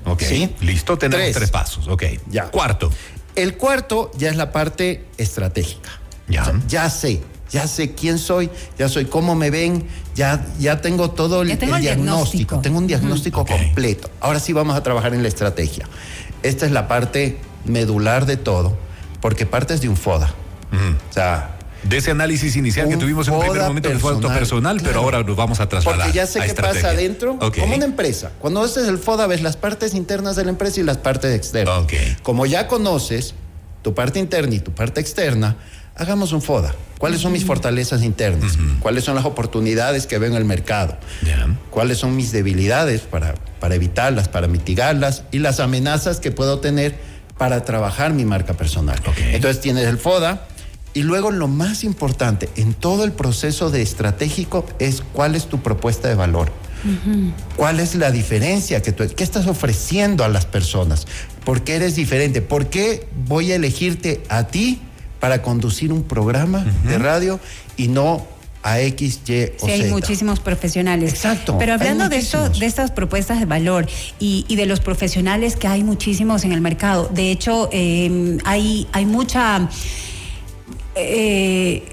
ok. 0.06 0.22
Sí. 0.22 0.56
Listo, 0.62 0.98
tenemos 0.98 1.26
Tres. 1.26 1.36
tres 1.36 1.52
pasos. 1.52 1.88
Ok. 1.90 2.04
Ya. 2.30 2.46
Cuarto. 2.46 2.90
El 3.38 3.56
cuarto 3.56 4.12
ya 4.18 4.30
es 4.30 4.36
la 4.36 4.52
parte 4.52 5.06
estratégica. 5.18 5.90
Ya. 6.28 6.42
O 6.42 6.46
sea, 6.46 6.62
ya 6.68 6.90
sé, 6.90 7.22
ya 7.50 7.68
sé 7.68 7.94
quién 7.94 8.18
soy, 8.18 8.50
ya 8.78 8.90
soy 8.90 9.06
cómo 9.06 9.36
me 9.36 9.50
ven, 9.50 9.86
ya, 10.16 10.46
ya 10.60 10.82
tengo 10.82 11.12
todo 11.12 11.44
el, 11.44 11.50
Ya 11.50 11.58
tengo 11.58 11.76
el 11.76 11.80
el 11.80 11.96
diagnóstico. 11.96 12.60
Tengo 12.60 12.80
un 12.80 12.88
diagnóstico 12.88 13.46
completo. 13.46 14.10
Ahora 14.20 14.40
sí 14.40 14.54
vamos 14.54 14.76
a 14.76 14.84
trabajar 14.84 15.14
en 15.14 15.22
la 15.22 15.28
estrategia. 15.28 15.88
Esta 16.44 16.66
es 16.66 16.72
la 16.72 16.88
parte 16.88 17.38
medular 17.64 18.26
de 18.26 18.38
todo, 18.38 18.78
porque 19.22 19.46
partes 19.46 19.82
de 19.82 19.90
un 19.90 19.98
FODA. 19.98 20.34
O 21.10 21.14
sea, 21.14 21.57
De 21.84 21.98
ese 21.98 22.12
análisis 22.12 22.56
inicial 22.56 22.90
que 22.90 22.98
tuvimos 22.98 23.28
en 23.28 23.36
un 23.36 23.42
primer 23.42 23.62
momento 23.62 23.90
que 23.90 24.00
fue 24.00 24.12
personal, 24.12 24.32
autopersonal, 24.32 24.78
pero 24.78 24.92
claro. 24.92 25.02
ahora 25.02 25.24
nos 25.24 25.36
vamos 25.36 25.60
a 25.60 25.70
trasladar. 25.70 26.02
Porque 26.02 26.16
ya 26.16 26.26
sé 26.26 26.42
qué 26.42 26.54
pasa 26.54 26.90
adentro, 26.90 27.38
como 27.40 27.76
una 27.76 27.86
empresa. 27.86 28.32
Cuando 28.40 28.62
haces 28.62 28.88
el 28.88 28.98
FODA, 28.98 29.28
ves 29.28 29.42
las 29.42 29.58
partes 29.58 29.94
internas 29.94 30.36
de 30.36 30.44
la 30.44 30.50
empresa 30.52 30.80
y 30.80 30.84
las 30.84 30.98
partes 30.98 31.36
externas. 31.36 31.86
Como 32.24 32.46
ya 32.46 32.68
conoces 32.68 33.34
tu 33.82 33.94
parte 33.94 34.20
interna 34.20 34.56
y 34.56 34.60
tu 34.60 34.72
parte 34.72 35.00
externa, 35.00 35.56
hagamos 35.96 36.32
un 36.34 36.42
FODA. 36.42 36.74
¿Cuáles 36.98 37.22
son 37.22 37.32
mis 37.32 37.46
fortalezas 37.46 38.04
internas? 38.04 38.58
¿Cuáles 38.80 39.04
son 39.04 39.16
las 39.16 39.26
oportunidades 39.26 40.08
que 40.08 40.18
veo 40.18 40.30
en 40.30 40.36
el 40.36 40.46
mercado? 40.46 40.98
¿Cuáles 41.70 41.98
son 41.98 42.16
mis 42.16 42.32
debilidades 42.32 43.02
para, 43.02 43.36
para 43.60 43.76
evitarlas, 43.76 44.28
para 44.28 44.48
mitigarlas? 44.48 45.24
Y 45.32 45.40
las 45.40 45.60
amenazas 45.60 46.20
que 46.20 46.32
puedo 46.32 46.60
tener 46.60 46.96
para 47.38 47.64
trabajar 47.64 48.14
mi 48.14 48.26
marca 48.26 48.54
personal. 48.54 49.00
Entonces 49.32 49.62
tienes 49.62 49.88
el 49.88 49.98
FODA. 49.98 50.48
Y 50.98 51.04
luego 51.04 51.30
lo 51.30 51.48
más 51.48 51.84
importante 51.84 52.50
en 52.56 52.74
todo 52.74 53.04
el 53.04 53.12
proceso 53.12 53.70
de 53.70 53.84
estratégico 53.84 54.66
es 54.80 55.04
cuál 55.14 55.36
es 55.36 55.46
tu 55.46 55.60
propuesta 55.60 56.08
de 56.08 56.16
valor. 56.16 56.52
¿Cuál 57.56 57.80
es 57.80 57.94
la 57.94 58.10
diferencia 58.10 58.82
que 58.82 58.92
tú, 58.94 59.04
qué 59.16 59.24
estás 59.24 59.46
ofreciendo 59.46 60.24
a 60.24 60.28
las 60.28 60.48
personas? 60.48 61.06
¿Por 61.46 61.64
qué 61.64 61.76
eres 61.76 61.96
diferente? 61.96 62.42
¿Por 62.42 62.72
qué 62.72 63.06
voy 63.28 63.52
a 63.52 63.58
elegirte 63.58 64.24
a 64.28 64.48
ti 64.48 64.80
para 65.20 65.44
conducir 65.44 65.94
un 65.94 66.02
programa 66.02 66.66
de 66.88 66.98
radio 66.98 67.40
y 67.78 67.90
no 67.90 68.26
a 68.64 68.82
X, 68.82 69.22
Y 69.28 69.52
o 69.62 69.66
Sí, 69.68 69.72
hay 69.72 69.82
Z. 69.84 69.94
muchísimos 69.94 70.40
profesionales. 70.40 71.14
Exacto, 71.14 71.60
Pero 71.60 71.74
hablando 71.74 72.10
de 72.10 72.18
esto, 72.18 72.50
de 72.50 72.66
estas 72.66 72.90
propuestas 72.90 73.40
de 73.40 73.46
valor 73.46 73.86
y, 74.20 74.46
y 74.48 74.56
de 74.56 74.66
los 74.66 74.80
profesionales 74.80 75.58
que 75.58 75.68
hay 75.68 75.84
muchísimos 75.84 76.44
en 76.44 76.54
el 76.54 76.62
mercado. 76.62 77.08
De 77.14 77.30
hecho, 77.30 77.70
eh, 77.72 78.40
hay, 78.46 78.88
hay 78.94 79.06
mucha, 79.06 79.70
eh, 80.98 81.84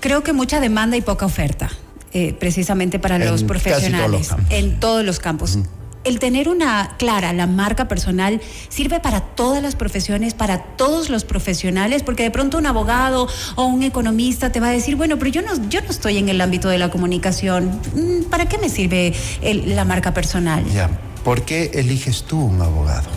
creo 0.00 0.22
que 0.22 0.32
mucha 0.32 0.60
demanda 0.60 0.96
y 0.96 1.00
poca 1.02 1.26
oferta, 1.26 1.70
eh, 2.12 2.32
precisamente 2.38 2.98
para 2.98 3.16
En 3.16 3.22
los 3.26 3.42
casi 3.42 3.44
todos 3.44 3.50
los 3.50 3.62
profesionales 3.62 4.30
en 4.50 4.80
todos 4.80 5.04
los 5.04 5.18
campos. 5.18 5.58
El 6.04 6.18
tener 6.18 6.50
una 6.50 6.96
clara, 6.98 7.32
la 7.32 7.46
marca 7.46 7.88
personal, 7.88 8.38
sirve 8.68 9.00
para 9.00 9.20
todas 9.22 9.62
las 9.62 9.74
profesiones, 9.74 10.34
para 10.34 10.58
todos 10.62 11.08
los 11.08 11.24
profesionales, 11.24 12.02
porque 12.02 12.22
de 12.24 12.30
pronto 12.30 12.58
un 12.58 12.66
abogado 12.66 13.26
o 13.54 13.64
un 13.64 13.82
economista 13.82 14.52
te 14.52 14.60
va 14.60 14.68
a 14.68 14.70
decir, 14.72 14.96
bueno, 14.96 15.18
pero 15.18 15.30
yo 15.30 15.40
no, 15.40 15.52
yo 15.70 15.80
no 15.80 15.88
estoy 15.88 16.18
en 16.18 16.28
el 16.28 16.42
ámbito 16.42 16.68
de 16.68 16.76
la 16.76 16.90
comunicación, 16.90 17.80
Mm, 17.94 18.24
¿para 18.24 18.44
qué 18.46 18.58
me 18.58 18.68
sirve 18.68 19.14
el- 19.40 19.74
la 19.74 19.86
marca 19.86 20.12
personal? 20.12 20.62
Ya, 20.74 20.90
¿por 21.24 21.40
qué 21.46 21.70
eliges 21.72 22.24
tú 22.24 22.38
un 22.38 22.60
abogado? 22.60 23.08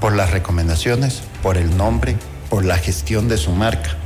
Por 0.00 0.14
las 0.14 0.30
recomendaciones, 0.30 1.22
por 1.42 1.56
el 1.56 1.76
nombre, 1.76 2.16
por 2.50 2.64
la 2.64 2.78
gestión 2.78 3.28
de 3.28 3.36
su 3.36 3.50
marca. 3.52 3.96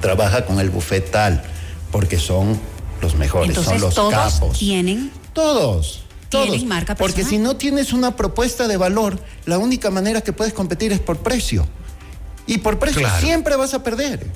Trabaja 0.00 0.44
con 0.46 0.60
el 0.60 0.70
buffet 0.70 1.10
tal, 1.10 1.42
porque 1.90 2.18
son 2.18 2.58
los 3.00 3.14
mejores, 3.14 3.56
son 3.56 3.80
los 3.80 3.94
todos 3.94 4.12
capos. 4.12 4.58
tienen 4.58 5.10
Todos. 5.32 6.02
Todos. 6.28 6.46
Tienen 6.48 6.68
marca 6.68 6.94
Porque 6.94 7.24
si 7.24 7.38
no 7.38 7.56
tienes 7.56 7.92
una 7.92 8.14
propuesta 8.14 8.68
de 8.68 8.76
valor, 8.76 9.18
la 9.46 9.58
única 9.58 9.90
manera 9.90 10.20
que 10.20 10.32
puedes 10.32 10.52
competir 10.52 10.92
es 10.92 11.00
por 11.00 11.18
precio. 11.18 11.66
Y 12.46 12.58
por 12.58 12.78
precio 12.78 13.00
Claro. 13.00 13.20
siempre 13.20 13.56
vas 13.56 13.74
a 13.74 13.82
perder. 13.82 14.26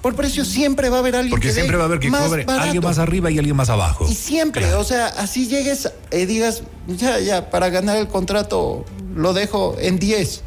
Por 0.00 0.14
precio 0.14 0.44
siempre 0.44 0.88
va 0.88 0.96
a 0.96 1.00
haber 1.00 1.16
alguien 1.16 1.30
Porque 1.30 1.48
que 1.48 1.54
siempre 1.54 1.76
va 1.76 1.82
a 1.82 1.86
haber 1.86 1.98
que 2.00 2.08
más 2.10 2.22
cobre 2.22 2.44
barato. 2.44 2.64
alguien 2.64 2.82
más 2.82 2.98
arriba 2.98 3.30
y 3.30 3.38
alguien 3.38 3.56
más 3.56 3.68
abajo. 3.70 4.06
Y 4.08 4.14
siempre, 4.14 4.62
Claro. 4.62 4.80
o 4.80 4.84
sea, 4.84 5.08
así 5.08 5.46
llegues 5.48 5.90
y 6.12 6.24
digas, 6.26 6.62
ya, 6.86 7.18
ya, 7.18 7.50
para 7.50 7.68
ganar 7.70 7.96
el 7.96 8.08
contrato 8.08 8.84
lo 9.14 9.32
dejo 9.34 9.76
en 9.80 9.98
10. 9.98 10.42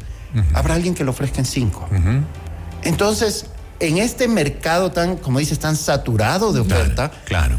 Habrá 0.54 0.74
alguien 0.74 0.94
que 0.94 1.04
lo 1.04 1.10
ofrezca 1.10 1.38
en 1.40 1.46
5. 1.46 1.88
Ujú. 1.90 2.00
Entonces, 2.82 3.46
en 3.80 3.98
este 3.98 4.28
mercado 4.28 4.92
tan, 4.92 5.16
como 5.16 5.38
dices, 5.38 5.58
tan 5.58 5.76
saturado 5.76 6.52
de 6.52 6.60
oferta, 6.60 7.10
Claro, 7.10 7.24
claro. 7.24 7.58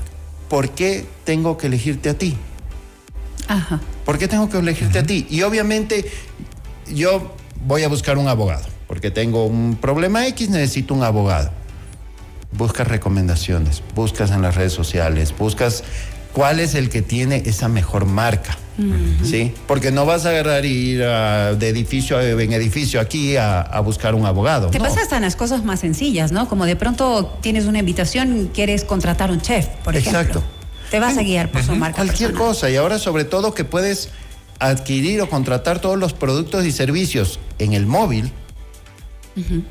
¿por 0.49 0.69
qué 0.69 1.05
tengo 1.23 1.57
que 1.57 1.67
elegirte 1.67 2.09
a 2.09 2.13
ti? 2.17 2.37
Ajá. 3.47 3.79
¿Por 4.05 4.17
qué 4.17 4.27
tengo 4.27 4.49
que 4.49 4.57
elegirte 4.57 4.99
a 4.99 5.03
ti? 5.03 5.27
Y 5.29 5.41
obviamente 5.41 6.09
yo 6.93 7.35
voy 7.65 7.83
a 7.83 7.87
buscar 7.89 8.17
un 8.17 8.27
abogado, 8.27 8.65
porque 8.87 9.11
tengo 9.11 9.45
un 9.45 9.75
problema 9.79 10.25
X, 10.27 10.49
necesito 10.49 10.93
un 10.93 11.03
abogado. 11.03 11.51
Buscas 12.53 12.87
recomendaciones, 12.87 13.81
buscas 13.95 14.31
en 14.31 14.41
las 14.41 14.55
redes 14.55 14.73
sociales, 14.73 15.33
buscas 15.37 15.83
cuál 16.33 16.59
es 16.59 16.75
el 16.75 16.89
que 16.89 17.01
tiene 17.01 17.43
esa 17.45 17.67
mejor 17.67 18.05
marca. 18.05 18.57
¿Sí? 19.23 19.53
Porque 19.67 19.91
no 19.91 20.05
vas 20.05 20.25
a 20.25 20.29
agarrar 20.29 20.65
y 20.65 20.69
ir 20.93 21.03
a- 21.03 21.53
de 21.53 21.69
edificio 21.69 22.19
en 22.19 22.53
edificio 22.53 22.99
aquí 22.99 23.35
a, 23.37 23.61
a 23.61 23.79
buscar 23.81 24.15
un 24.15 24.25
abogado. 24.25 24.69
Te 24.69 24.79
no. 24.79 24.85
pasa 24.85 25.01
hasta 25.01 25.17
en 25.17 25.21
las 25.23 25.35
cosas 25.35 25.63
más 25.63 25.81
sencillas, 25.81 26.31
¿no? 26.31 26.47
Como 26.49 26.65
de 26.65 26.75
pronto 26.75 27.37
tienes 27.41 27.65
una 27.65 27.79
invitación, 27.79 28.49
quieres 28.53 28.83
contratar 28.83 29.29
un 29.29 29.41
chef, 29.41 29.67
por 29.83 29.95
ejemplo. 29.95 30.19
Exacto. 30.19 30.43
Te 30.89 30.99
vas 30.99 31.17
a 31.17 31.21
guiar 31.21 31.51
por 31.51 31.63
su 31.63 31.75
marca 31.75 31.97
Cualquier 31.97 32.29
personal. 32.31 32.47
cosa. 32.53 32.69
Y 32.69 32.75
ahora 32.77 32.97
sobre 32.97 33.23
todo 33.23 33.53
que 33.53 33.63
puedes 33.65 34.09
adquirir 34.59 35.21
o 35.21 35.29
contratar 35.29 35.79
todos 35.79 35.97
los 35.99 36.13
productos 36.13 36.65
y 36.65 36.71
servicios 36.71 37.39
en 37.59 37.73
el 37.73 37.85
móvil, 37.85 38.31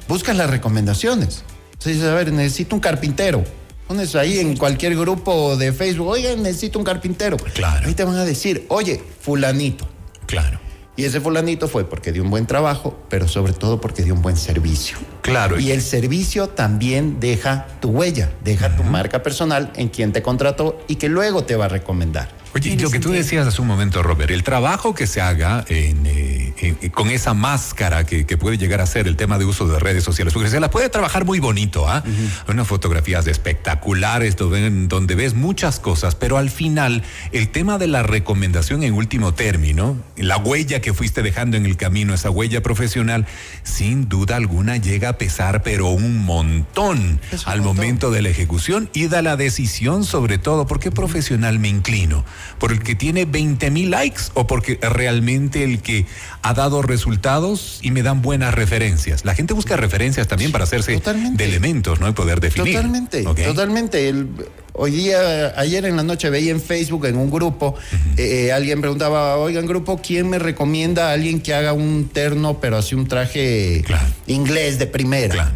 buscas 0.08 0.36
las 0.36 0.50
recomendaciones. 0.50 1.42
Dices, 1.84 2.04
a 2.04 2.14
ver, 2.14 2.32
necesito 2.32 2.74
un 2.74 2.80
carpintero. 2.80 3.44
Pones 3.90 4.14
ahí 4.14 4.38
en 4.38 4.56
cualquier 4.56 4.96
grupo 4.96 5.56
de 5.56 5.72
Facebook, 5.72 6.06
oye, 6.06 6.36
necesito 6.36 6.78
un 6.78 6.84
carpintero. 6.84 7.36
Claro. 7.36 7.88
Ahí 7.88 7.94
te 7.94 8.04
van 8.04 8.14
a 8.14 8.24
decir, 8.24 8.64
oye, 8.68 9.02
fulanito. 9.20 9.84
Claro. 10.26 10.60
Y 10.94 11.06
ese 11.06 11.20
fulanito 11.20 11.66
fue 11.66 11.82
porque 11.82 12.12
dio 12.12 12.22
un 12.22 12.30
buen 12.30 12.46
trabajo, 12.46 12.96
pero 13.08 13.26
sobre 13.26 13.52
todo 13.52 13.80
porque 13.80 14.04
dio 14.04 14.14
un 14.14 14.22
buen 14.22 14.36
servicio. 14.36 14.96
Claro. 15.22 15.58
Y 15.58 15.72
el 15.72 15.82
servicio 15.82 16.50
también 16.50 17.18
deja 17.18 17.66
tu 17.80 17.88
huella, 17.88 18.30
deja 18.44 18.76
tu 18.76 18.84
marca 18.84 19.24
personal 19.24 19.72
en 19.74 19.88
quien 19.88 20.12
te 20.12 20.22
contrató 20.22 20.78
y 20.86 20.94
que 20.94 21.08
luego 21.08 21.42
te 21.42 21.56
va 21.56 21.64
a 21.64 21.68
recomendar. 21.68 22.28
Oye, 22.52 22.76
lo 22.76 22.90
que 22.90 22.98
tú 22.98 23.10
decías 23.12 23.46
hace 23.46 23.60
un 23.62 23.68
momento, 23.68 24.02
Robert, 24.02 24.30
el 24.32 24.42
trabajo 24.42 24.92
que 24.94 25.06
se 25.06 25.20
haga 25.20 25.64
en, 25.68 26.04
eh, 26.04 26.52
en- 26.58 26.90
con 26.90 27.08
esa 27.10 27.32
máscara 27.32 28.04
que, 28.04 28.26
que 28.26 28.36
puede 28.36 28.58
llegar 28.58 28.80
a 28.80 28.86
ser 28.86 29.06
el 29.06 29.14
tema 29.16 29.38
de 29.38 29.44
uso 29.44 29.68
de 29.68 29.78
redes 29.78 30.02
sociales, 30.02 30.34
porque 30.34 30.50
se 30.50 30.58
la 30.58 30.68
puede 30.68 30.88
trabajar 30.88 31.24
muy 31.24 31.38
bonito, 31.38 31.88
¿ah? 31.88 32.02
Hay 32.04 32.52
unas 32.52 32.66
fotografías 32.66 33.26
espectaculares 33.28 34.36
donde, 34.36 34.68
donde 34.88 35.14
ves 35.14 35.34
muchas 35.34 35.78
cosas, 35.78 36.16
pero 36.16 36.38
al 36.38 36.50
final 36.50 37.04
el 37.30 37.48
tema 37.50 37.78
de 37.78 37.86
la 37.86 38.02
recomendación 38.02 38.82
en 38.82 38.94
último 38.94 39.32
término, 39.32 39.96
la 40.16 40.36
huella 40.36 40.80
que 40.80 40.92
fuiste 40.92 41.22
dejando 41.22 41.56
en 41.56 41.66
el 41.66 41.76
camino, 41.76 42.14
esa 42.14 42.30
huella 42.30 42.62
profesional, 42.62 43.26
sin 43.62 44.08
duda 44.08 44.34
alguna 44.36 44.76
llega 44.76 45.10
a 45.10 45.18
pesar, 45.18 45.62
pero 45.62 45.88
un 45.90 46.24
montón 46.24 46.98
un 46.98 47.20
al 47.46 47.58
montón. 47.58 47.76
momento 47.76 48.10
de 48.10 48.22
la 48.22 48.28
ejecución 48.28 48.90
y 48.92 49.06
da 49.06 49.22
la 49.22 49.36
decisión 49.36 50.04
sobre 50.04 50.38
todo, 50.38 50.66
¿por 50.66 50.80
qué 50.80 50.90
profesional 50.90 51.58
me 51.60 51.68
inclino? 51.68 52.24
¿Por 52.58 52.72
el 52.72 52.82
que 52.82 52.94
tiene 52.94 53.24
20 53.24 53.70
mil 53.70 53.90
likes 53.90 54.22
o 54.34 54.46
porque 54.46 54.78
realmente 54.82 55.64
el 55.64 55.80
que 55.82 56.06
ha 56.42 56.54
dado 56.54 56.82
resultados 56.82 57.78
y 57.82 57.90
me 57.90 58.02
dan 58.02 58.22
buenas 58.22 58.54
referencias? 58.54 59.24
La 59.24 59.34
gente 59.34 59.54
busca 59.54 59.76
referencias 59.76 60.28
también 60.28 60.52
para 60.52 60.64
hacerse 60.64 60.94
Totalmente. 60.94 61.42
de 61.42 61.48
elementos, 61.50 62.00
¿no? 62.00 62.08
Y 62.08 62.12
poder 62.12 62.40
definir. 62.40 62.74
Totalmente, 62.74 63.22
totalmente. 63.22 64.08
El- 64.08 64.28
hoy 64.72 64.92
día, 64.92 65.52
ayer 65.58 65.84
en 65.84 65.96
la 65.96 66.02
noche 66.02 66.30
veía 66.30 66.50
en 66.52 66.60
Facebook, 66.60 67.06
en 67.06 67.16
un 67.16 67.30
grupo, 67.30 67.74
eh, 68.16 68.52
alguien 68.52 68.80
preguntaba, 68.80 69.36
oigan 69.36 69.66
grupo, 69.66 70.00
¿quién 70.02 70.28
me 70.30 70.38
recomienda 70.38 71.10
a 71.10 71.12
alguien 71.12 71.40
que 71.40 71.52
haga 71.54 71.72
un 71.72 72.08
terno, 72.12 72.60
pero 72.60 72.76
así 72.78 72.94
un 72.94 73.06
traje 73.08 73.82
Claro. 73.86 74.06
inglés 74.26 74.78
de 74.78 74.86
primera? 74.86 75.34
Claro. 75.34 75.50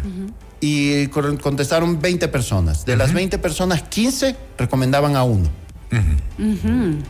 Y 0.61 1.07
contestaron 1.07 2.01
20 2.01 2.27
personas. 2.27 2.85
De 2.85 2.95
las 2.95 3.13
20 3.13 3.37
personas, 3.37 3.83
15 3.83 4.35
recomendaban 4.57 5.15
a 5.15 5.23
uno. 5.23 5.49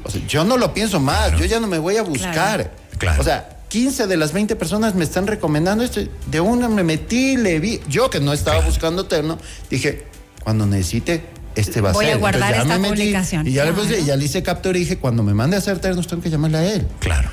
O 0.03 0.09
sea, 0.09 0.21
yo 0.27 0.43
no 0.43 0.57
lo 0.57 0.73
pienso 0.73 0.99
más, 0.99 1.31
yo 1.37 1.45
ya 1.45 1.59
no 1.59 1.67
me 1.67 1.79
voy 1.79 1.97
a 1.97 2.03
buscar. 2.03 2.71
Claro. 2.97 3.21
O 3.21 3.23
sea, 3.23 3.49
15 3.69 4.07
de 4.07 4.17
las 4.17 4.31
20 4.33 4.55
personas 4.55 4.95
me 4.95 5.03
están 5.03 5.27
recomendando 5.27 5.83
esto. 5.83 6.01
De 6.27 6.39
una 6.39 6.69
me 6.69 6.83
metí, 6.83 7.35
le 7.37 7.59
vi. 7.59 7.81
Yo 7.89 8.09
que 8.09 8.19
no 8.19 8.31
estaba 8.33 8.61
buscando 8.61 9.05
terno, 9.05 9.37
dije, 9.69 10.05
cuando 10.43 10.65
necesite, 10.65 11.25
este 11.55 11.81
va 11.81 11.89
a 11.89 11.93
Voy 11.93 12.05
a 12.05 12.09
ser. 12.09 12.19
guardar 12.19 12.53
Entonces, 12.53 12.57
ya 12.67 12.73
esta 12.73 12.75
me 12.81 12.89
metí 12.89 13.01
publicación. 13.01 13.47
Y 13.47 13.51
ya, 13.51 13.65
le 13.65 13.73
puse- 13.73 14.03
ya 14.05 14.15
le 14.15 14.25
hice 14.25 14.43
captura 14.43 14.77
y 14.77 14.81
dije, 14.81 14.97
cuando 14.97 15.23
me 15.23 15.33
mande 15.33 15.55
a 15.55 15.59
hacer 15.59 15.79
ternos, 15.79 16.07
tengo 16.07 16.21
que 16.21 16.29
llamarle 16.29 16.57
a 16.57 16.73
él. 16.73 16.87
Claro, 16.99 17.29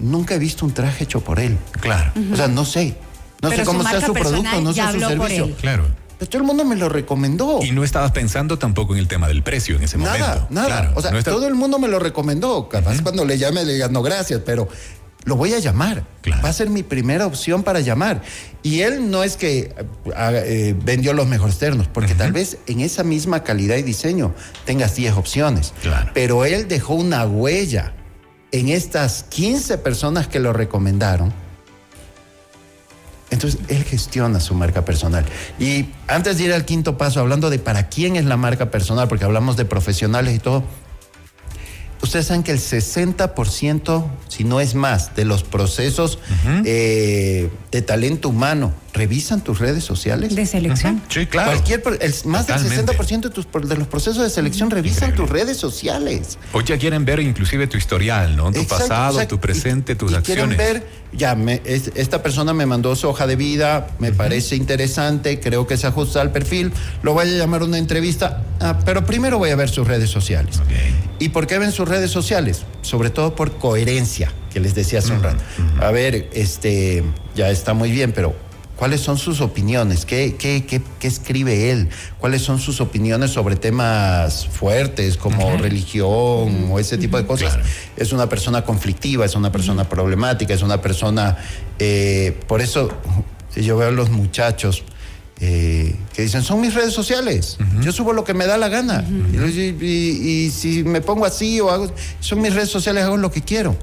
Nunca 0.00 0.34
he 0.34 0.38
visto 0.40 0.64
un 0.66 0.72
traje 0.74 1.04
hecho 1.04 1.20
por 1.20 1.38
él. 1.38 1.56
claro, 1.80 2.12
O 2.32 2.36
sea, 2.36 2.48
no 2.48 2.64
sé. 2.64 2.96
No 3.42 3.50
Pero 3.50 3.62
sé 3.62 3.66
cómo 3.66 3.82
marca 3.84 4.04
su 4.04 4.12
producto, 4.12 4.60
no 4.62 4.72
sé 4.72 4.82
su 4.92 4.98
servicio. 5.00 5.54
claro. 5.60 5.86
Pero 6.24 6.30
todo 6.30 6.40
el 6.42 6.46
mundo 6.46 6.64
me 6.64 6.76
lo 6.76 6.88
recomendó. 6.88 7.60
Y 7.62 7.70
no 7.72 7.84
estabas 7.84 8.12
pensando 8.12 8.58
tampoco 8.58 8.94
en 8.94 9.00
el 9.00 9.08
tema 9.08 9.28
del 9.28 9.42
precio 9.42 9.76
en 9.76 9.82
ese 9.82 9.98
Nada, 9.98 10.18
momento. 10.18 10.46
nada. 10.50 10.66
Claro, 10.66 10.92
o 10.94 11.02
sea, 11.02 11.10
no 11.10 11.22
todo 11.22 11.46
el 11.46 11.54
mundo 11.54 11.78
me 11.78 11.88
lo 11.88 11.98
recomendó. 11.98 12.68
Capaz 12.68 13.02
cuando 13.02 13.24
le 13.24 13.36
llame 13.38 13.64
le 13.64 13.74
diga, 13.74 13.88
no, 13.88 14.02
gracias, 14.02 14.40
pero 14.44 14.66
lo 15.24 15.36
voy 15.36 15.52
a 15.54 15.58
llamar. 15.58 16.06
Claro. 16.22 16.42
Va 16.42 16.48
a 16.48 16.52
ser 16.52 16.70
mi 16.70 16.82
primera 16.82 17.26
opción 17.26 17.62
para 17.62 17.80
llamar. 17.80 18.22
Y 18.62 18.80
él 18.80 19.10
no 19.10 19.22
es 19.22 19.36
que 19.36 19.58
eh, 19.58 19.74
haga- 20.16 20.44
eh, 20.46 20.74
vendió 20.82 21.12
los 21.12 21.26
mejores 21.26 21.58
ternos, 21.58 21.88
porque 21.88 22.14
tal 22.14 22.32
vez 22.32 22.58
en 22.66 22.80
esa 22.80 23.04
misma 23.04 23.42
calidad 23.42 23.76
y 23.76 23.82
diseño 23.82 24.34
tengas 24.64 24.94
10 24.96 25.14
opciones. 25.14 25.74
Claro. 25.82 26.10
Pero 26.14 26.44
él 26.46 26.68
dejó 26.68 26.94
una 26.94 27.26
huella 27.26 27.92
en 28.52 28.68
estas 28.68 29.24
15 29.24 29.78
personas 29.78 30.26
que 30.28 30.40
lo 30.40 30.52
recomendaron. 30.52 31.32
Entonces, 33.34 33.60
él 33.68 33.84
gestiona 33.84 34.40
su 34.40 34.54
marca 34.54 34.84
personal. 34.84 35.24
Y 35.58 35.86
antes 36.08 36.38
de 36.38 36.44
ir 36.44 36.52
al 36.52 36.64
quinto 36.64 36.96
paso, 36.96 37.20
hablando 37.20 37.50
de 37.50 37.58
para 37.58 37.88
quién 37.88 38.16
es 38.16 38.24
la 38.24 38.36
marca 38.36 38.70
personal, 38.70 39.08
porque 39.08 39.24
hablamos 39.24 39.56
de 39.56 39.64
profesionales 39.64 40.34
y 40.34 40.38
todo, 40.38 40.64
ustedes 42.04 42.26
saben 42.26 42.42
que 42.42 42.52
el 42.52 42.58
60%, 42.60 44.04
si 44.28 44.44
no 44.44 44.60
es 44.60 44.74
más, 44.74 45.14
de 45.16 45.24
los 45.24 45.42
procesos 45.42 46.18
eh, 46.64 47.50
de 47.70 47.82
talento 47.82 48.28
humano 48.28 48.72
revisan 48.92 49.42
tus 49.42 49.58
redes 49.58 49.82
sociales. 49.82 50.36
De 50.36 50.46
selección. 50.46 51.02
Sí, 51.08 51.26
claro. 51.26 51.50
Cualquier, 51.50 51.82
el- 52.00 52.14
más 52.26 52.46
del 52.46 52.56
Totalmente. 52.62 52.92
60% 52.96 53.20
de, 53.22 53.30
tus, 53.30 53.46
de 53.68 53.76
los 53.76 53.88
procesos 53.88 54.22
de 54.22 54.30
selección 54.30 54.70
revisan 54.70 55.10
Increíble. 55.10 55.16
tus 55.16 55.30
redes 55.30 55.56
sociales. 55.56 56.38
Hoy 56.52 56.62
ya 56.64 56.78
quieren 56.78 57.04
ver 57.04 57.18
inclusive 57.18 57.66
tu 57.66 57.76
historial, 57.76 58.36
¿no? 58.36 58.52
Tu 58.52 58.60
Exacto, 58.60 58.84
pasado, 58.88 59.12
exacto. 59.14 59.34
tu 59.36 59.40
presente, 59.40 59.92
Y- 59.92 59.96
tus 59.96 60.12
y 60.12 60.14
acciones. 60.14 60.56
Quieren 60.56 60.80
ver, 60.80 60.86
ya, 61.12 61.34
me- 61.34 61.60
es- 61.64 61.90
esta 61.96 62.22
persona 62.22 62.54
me 62.54 62.66
mandó 62.66 62.94
su 62.94 63.08
hoja 63.08 63.26
de 63.26 63.34
vida, 63.34 63.88
me 63.98 64.12
parece 64.12 64.54
interesante, 64.54 65.40
creo 65.40 65.66
que 65.66 65.76
se 65.76 65.88
ajusta 65.88 66.20
al 66.20 66.30
perfil, 66.30 66.72
lo 67.02 67.14
voy 67.14 67.26
a 67.26 67.30
llamar 67.32 67.62
a 67.62 67.64
una 67.64 67.78
entrevista, 67.78 68.44
ah, 68.60 68.78
pero 68.84 69.04
primero 69.04 69.38
voy 69.38 69.50
a 69.50 69.56
ver 69.56 69.70
sus 69.70 69.88
redes 69.88 70.10
sociales. 70.10 70.60
¿Y 71.18 71.30
por 71.30 71.46
qué 71.46 71.58
ven 71.58 71.72
sus 71.72 71.88
redes 71.88 71.93
sociales? 72.10 72.62
Sobre 72.82 73.10
todo 73.10 73.34
por 73.34 73.58
coherencia, 73.58 74.32
que 74.52 74.60
les 74.60 74.74
decía 74.74 75.00
hace 75.00 75.12
un 75.12 75.22
rato. 75.22 75.42
A 75.80 75.90
ver, 75.90 76.28
este, 76.32 77.02
ya 77.34 77.50
está 77.50 77.74
muy 77.74 77.90
bien, 77.90 78.12
pero 78.12 78.34
cuáles 78.76 79.00
son 79.00 79.18
sus 79.18 79.40
opiniones, 79.40 80.04
¿Qué, 80.04 80.36
qué, 80.36 80.64
qué, 80.66 80.82
qué 80.98 81.06
escribe 81.06 81.70
él, 81.70 81.88
cuáles 82.18 82.42
son 82.42 82.58
sus 82.58 82.80
opiniones 82.80 83.30
sobre 83.30 83.56
temas 83.56 84.46
fuertes 84.46 85.16
como 85.16 85.56
religión 85.56 86.68
o 86.70 86.78
ese 86.78 86.98
tipo 86.98 87.16
de 87.16 87.26
cosas. 87.26 87.58
Es 87.96 88.12
una 88.12 88.28
persona 88.28 88.62
conflictiva, 88.62 89.24
es 89.24 89.34
una 89.34 89.52
persona 89.52 89.88
problemática, 89.88 90.54
es 90.54 90.62
una 90.62 90.80
persona... 90.80 91.38
Eh, 91.78 92.38
por 92.46 92.60
eso 92.60 92.90
yo 93.56 93.76
veo 93.76 93.88
a 93.88 93.92
los 93.92 94.10
muchachos 94.10 94.82
eh, 95.40 95.94
que 96.14 96.22
dicen, 96.22 96.42
son 96.42 96.60
mis 96.60 96.74
redes 96.74 96.92
sociales, 96.92 97.58
yo 97.80 97.92
subo 97.92 98.12
lo 98.12 98.24
que 98.24 98.34
me 98.34 98.46
da 98.46 98.56
la 98.56 98.68
gana. 98.68 99.04
y, 99.08 100.50
si 100.50 100.84
me 100.84 101.00
pongo 101.00 101.26
así 101.26 101.60
o 101.60 101.70
hago, 101.70 101.92
son 102.20 102.40
mis 102.40 102.54
redes 102.54 102.70
sociales, 102.70 103.04
hago 103.04 103.16
lo 103.16 103.30
que 103.30 103.42
quiero. 103.42 103.76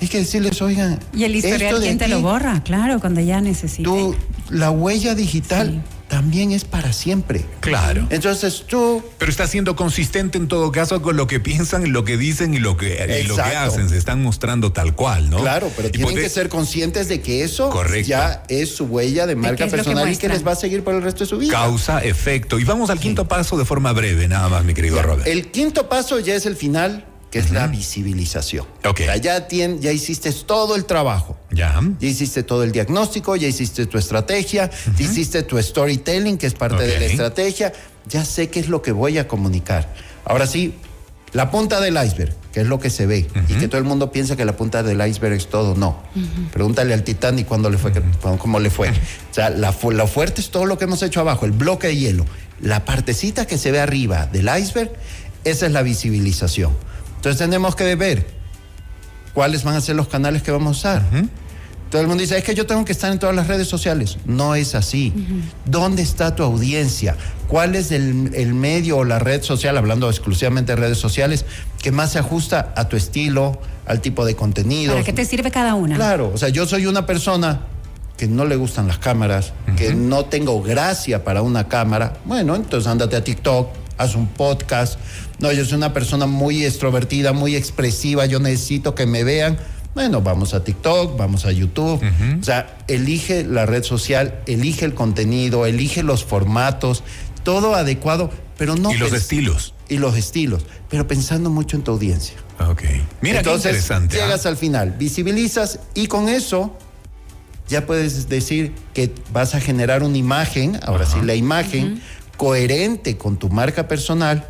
Hay 0.00 0.06
que 0.08 0.18
decirles, 0.18 0.62
oigan. 0.62 1.00
Y 1.12 1.24
el 1.24 1.34
historial, 1.34 1.80
¿quién 1.80 1.98
te 1.98 2.06
lo 2.06 2.22
borra? 2.22 2.62
Claro, 2.62 3.00
cuando 3.00 3.20
ya 3.20 3.40
necesites. 3.40 3.84
Tú, 3.84 4.14
la 4.48 4.70
huella 4.70 5.14
digital 5.14 5.82
también 6.08 6.52
es 6.52 6.64
para 6.64 6.92
siempre. 6.92 7.44
Claro. 7.60 8.06
Entonces 8.10 8.64
tú... 8.66 9.02
Pero 9.18 9.30
está 9.30 9.46
siendo 9.46 9.76
consistente 9.76 10.38
en 10.38 10.48
todo 10.48 10.72
caso 10.72 11.02
con 11.02 11.16
lo 11.16 11.26
que 11.26 11.40
piensan, 11.40 11.92
lo 11.92 12.04
que 12.04 12.16
dicen 12.16 12.54
y 12.54 12.58
lo 12.58 12.76
que, 12.76 13.24
lo 13.26 13.36
que 13.36 13.42
hacen. 13.42 13.88
Se 13.88 13.96
están 13.96 14.22
mostrando 14.22 14.72
tal 14.72 14.94
cual, 14.94 15.30
¿no? 15.30 15.38
Claro, 15.38 15.70
pero 15.76 15.90
tienen 15.90 16.16
que 16.16 16.28
ser 16.28 16.48
conscientes 16.48 17.08
de 17.08 17.20
que 17.20 17.44
eso 17.44 17.72
ya 18.04 18.42
es 18.48 18.74
su 18.74 18.86
huella 18.86 19.26
de 19.26 19.36
marca 19.36 19.66
personal 19.66 20.10
y 20.10 20.16
que 20.16 20.28
les 20.28 20.46
va 20.46 20.52
a 20.52 20.56
seguir 20.56 20.82
por 20.82 20.94
el 20.94 21.02
resto 21.02 21.24
de 21.24 21.30
su 21.30 21.38
vida. 21.38 21.52
Causa, 21.52 22.02
efecto. 22.02 22.58
Y 22.58 22.64
vamos 22.64 22.90
al 22.90 22.98
quinto 22.98 23.28
paso 23.28 23.56
de 23.56 23.64
forma 23.64 23.92
breve, 23.92 24.28
nada 24.28 24.48
más, 24.48 24.64
mi 24.64 24.74
querido 24.74 25.00
Robert. 25.02 25.26
El 25.26 25.50
quinto 25.50 25.88
paso 25.88 26.18
ya 26.18 26.34
es 26.34 26.46
el 26.46 26.56
final 26.56 27.04
que 27.30 27.38
es 27.38 27.50
la 27.50 27.66
visibilización. 27.66 28.66
Ok. 28.84 29.00
ya, 29.20 29.46
ya 29.48 29.92
hiciste 29.92 30.32
todo 30.32 30.76
el 30.76 30.84
trabajo. 30.86 31.36
Ya. 31.50 31.80
Ya 32.00 32.08
hiciste 32.08 32.42
todo 32.42 32.62
el 32.62 32.72
diagnóstico, 32.72 33.36
ya 33.36 33.48
hiciste 33.48 33.86
tu 33.86 33.98
estrategia, 33.98 34.70
ya 34.96 35.04
hiciste 35.04 35.42
tu 35.42 35.60
storytelling, 35.60 36.38
que 36.38 36.46
es 36.46 36.54
parte 36.54 36.84
de 36.86 36.98
la 36.98 37.06
estrategia. 37.06 37.72
Ya 38.06 38.24
sé 38.24 38.48
qué 38.48 38.60
es 38.60 38.68
lo 38.68 38.80
que 38.80 38.92
voy 38.92 39.18
a 39.18 39.28
comunicar. 39.28 39.92
Ahora 40.24 40.46
sí, 40.46 40.74
la 41.32 41.50
punta 41.50 41.80
del 41.80 42.02
iceberg, 42.02 42.34
que 42.52 42.60
es 42.60 42.66
lo 42.66 42.80
que 42.80 42.88
se 42.88 43.06
ve, 43.06 43.26
y 43.48 43.54
que 43.54 43.68
todo 43.68 43.78
el 43.78 43.84
mundo 43.84 44.10
piensa 44.10 44.34
que 44.34 44.46
la 44.46 44.56
punta 44.56 44.82
del 44.82 45.06
iceberg 45.06 45.34
es 45.34 45.48
todo. 45.48 45.74
No. 45.74 46.02
Pregúntale 46.52 46.94
al 46.94 47.04
Titanic 47.04 47.46
cuándo 47.46 47.68
le 47.68 47.76
fue, 47.76 47.92
cómo 48.38 48.58
le 48.60 48.70
fue. 48.70 48.88
O 48.90 49.34
sea, 49.34 49.50
la, 49.50 49.74
la 49.92 50.06
fuerte 50.06 50.40
es 50.40 50.50
todo 50.50 50.64
lo 50.64 50.78
que 50.78 50.84
hemos 50.84 51.02
hecho 51.02 51.20
abajo, 51.20 51.44
el 51.44 51.52
bloque 51.52 51.88
de 51.88 51.96
hielo. 51.96 52.24
La 52.60 52.84
partecita 52.86 53.46
que 53.46 53.58
se 53.58 53.70
ve 53.70 53.80
arriba 53.80 54.26
del 54.26 54.48
iceberg, 54.58 54.90
esa 55.44 55.66
es 55.66 55.72
la 55.72 55.82
visibilización. 55.82 56.72
Entonces 57.18 57.38
tenemos 57.38 57.74
que 57.74 57.96
ver 57.96 58.26
cuáles 59.34 59.64
van 59.64 59.74
a 59.74 59.80
ser 59.80 59.96
los 59.96 60.06
canales 60.06 60.42
que 60.42 60.52
vamos 60.52 60.68
a 60.68 60.70
usar. 60.70 61.02
Todo 61.90 62.00
el 62.00 62.06
mundo 62.06 62.20
dice, 62.20 62.38
es 62.38 62.44
que 62.44 62.54
yo 62.54 62.64
tengo 62.64 62.84
que 62.84 62.92
estar 62.92 63.10
en 63.10 63.18
todas 63.18 63.34
las 63.34 63.48
redes 63.48 63.66
sociales. 63.66 64.18
No 64.24 64.54
es 64.54 64.76
así. 64.76 65.12
¿Dónde 65.64 66.02
está 66.02 66.36
tu 66.36 66.44
audiencia? 66.44 67.16
¿Cuál 67.48 67.74
es 67.74 67.90
el, 67.90 68.30
el, 68.34 68.54
medio 68.54 68.98
o 68.98 69.04
la 69.04 69.18
red 69.18 69.42
social, 69.42 69.76
hablando 69.76 70.08
exclusivamente 70.08 70.72
de 70.72 70.76
redes 70.76 70.98
sociales, 70.98 71.44
que 71.82 71.90
más 71.90 72.12
se 72.12 72.20
ajusta 72.20 72.72
a 72.76 72.88
tu 72.88 72.96
estilo, 72.96 73.60
al 73.86 74.00
tipo 74.00 74.24
de 74.24 74.36
contenido? 74.36 74.92
¿Para 74.92 75.04
qué 75.04 75.12
te 75.12 75.24
sirve 75.24 75.50
cada 75.50 75.74
una? 75.74 75.96
Claro, 75.96 76.30
o 76.32 76.38
sea, 76.38 76.50
yo 76.50 76.66
soy 76.66 76.86
una 76.86 77.04
persona 77.04 77.62
que 78.16 78.28
no 78.28 78.44
le 78.44 78.56
gustan 78.56 78.86
las 78.86 78.98
cámaras, 78.98 79.52
que 79.76 79.94
no 79.94 80.26
tengo 80.26 80.62
gracia 80.62 81.24
para 81.24 81.40
una 81.40 81.68
cámara. 81.68 82.18
Bueno, 82.24 82.54
entonces 82.54 82.86
ándate 82.86 83.16
a 83.16 83.24
TikTok, 83.24 83.68
haz 83.98 84.14
un 84.14 84.26
podcast. 84.28 84.98
No, 85.40 85.52
yo 85.52 85.64
soy 85.64 85.76
una 85.76 85.92
persona 85.92 86.26
muy 86.26 86.64
extrovertida, 86.64 87.32
muy 87.32 87.56
expresiva, 87.56 88.26
yo 88.26 88.40
necesito 88.40 88.94
que 88.94 89.06
me 89.06 89.24
vean. 89.24 89.58
Bueno, 89.94 90.22
vamos 90.22 90.54
a 90.54 90.62
TikTok, 90.62 91.16
vamos 91.18 91.44
a 91.44 91.52
YouTube. 91.52 92.00
O 92.40 92.44
sea, 92.44 92.78
elige 92.86 93.44
la 93.44 93.66
red 93.66 93.82
social, 93.82 94.40
elige 94.46 94.84
el 94.84 94.94
contenido, 94.94 95.66
elige 95.66 96.02
los 96.02 96.24
formatos, 96.24 97.02
todo 97.42 97.74
adecuado, 97.74 98.30
pero 98.56 98.76
no. 98.76 98.92
Y 98.92 98.98
los 98.98 99.12
estilos. 99.12 99.74
Y 99.88 99.98
los 99.98 100.16
estilos, 100.16 100.64
pero 100.88 101.06
pensando 101.06 101.50
mucho 101.50 101.76
en 101.76 101.82
tu 101.82 101.92
audiencia. 101.92 102.36
Ok. 102.68 102.82
Mira 103.22 103.38
Entonces, 103.38 103.62
qué 103.62 103.68
interesante. 103.70 104.20
¿ah? 104.20 104.26
Llegas 104.26 104.46
al 104.46 104.56
final, 104.56 104.94
visibilizas 104.98 105.80
y 105.94 106.06
con 106.06 106.28
eso 106.28 106.76
ya 107.68 107.86
puedes 107.86 108.28
decir 108.28 108.72
que 108.94 109.12
vas 109.32 109.54
a 109.54 109.60
generar 109.60 110.02
una 110.02 110.16
imagen, 110.16 110.78
ahora 110.82 111.06
sí, 111.06 111.18
la 111.22 111.34
imagen 111.34 112.00
coherente 112.38 113.18
con 113.18 113.36
tu 113.36 113.50
marca 113.50 113.86
personal 113.86 114.46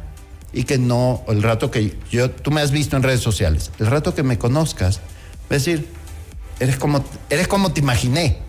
y 0.53 0.63
que 0.63 0.79
no, 0.79 1.25
el 1.27 1.43
rato 1.43 1.73
que 1.73 1.99
yo, 2.11 2.31
tú 2.31 2.53
me 2.53 2.61
has 2.61 2.71
visto 2.71 2.97
en 2.97 3.03
redes 3.03 3.21
sociales, 3.21 3.73
el 3.81 3.87
rato 3.87 4.15
que 4.15 4.23
me 4.23 4.39
conozcas, 4.39 5.01
decir, 5.51 5.89
eres 6.61 6.77
como, 6.77 7.05
eres 7.31 7.49
como 7.49 7.73
te 7.73 7.81
imaginé. 7.81 8.47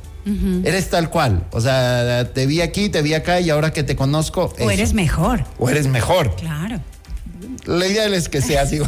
Eres 0.64 0.92
tal 0.92 1.10
cual. 1.10 1.48
O 1.52 1.60
sea, 1.60 2.32
te 2.32 2.46
vi 2.46 2.62
aquí, 2.62 2.90
te 2.90 3.02
vi 3.02 3.16
acá 3.16 3.40
y 3.40 3.50
ahora 3.50 3.74
que 3.74 3.82
te 3.82 3.96
conozco. 3.96 4.54
O 4.60 4.70
eres 4.70 4.94
mejor. 4.94 5.44
O 5.58 5.70
eres 5.70 5.88
mejor. 5.88 6.36
Claro. 6.36 6.80
La 7.66 7.88
idea 7.88 8.06
es 8.08 8.30
que 8.30 8.42
sea 8.42 8.64
así. 8.64 8.80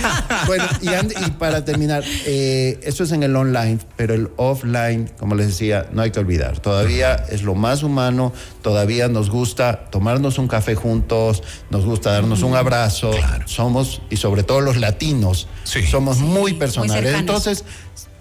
bueno, 0.46 0.64
y, 0.80 1.30
para 1.32 1.64
terminar, 1.64 2.04
eh, 2.26 2.80
eso 2.82 3.04
es 3.04 3.12
en 3.12 3.22
el 3.22 3.36
online, 3.36 3.78
pero 3.96 4.14
el 4.14 4.30
offline, 4.36 5.10
como 5.18 5.34
les 5.34 5.48
decía, 5.48 5.86
no 5.92 6.02
hay 6.02 6.10
que 6.10 6.20
olvidar. 6.20 6.58
Todavía 6.58 7.14
es 7.30 7.42
lo 7.42 7.54
más 7.54 7.82
humano, 7.82 8.32
todavía 8.62 9.08
nos 9.08 9.30
gusta 9.30 9.90
tomarnos 9.90 10.38
un 10.38 10.48
café 10.48 10.74
juntos, 10.74 11.42
nos 11.70 11.84
gusta 11.84 12.12
darnos 12.12 12.42
un 12.42 12.54
abrazo. 12.56 13.10
Somos, 13.46 14.00
y 14.10 14.16
sobre 14.16 14.42
todo 14.42 14.60
los 14.60 14.76
latinos, 14.76 15.48
somos 15.90 16.18
muy 16.18 16.54
personales. 16.54 17.14
Entonces, 17.14 17.64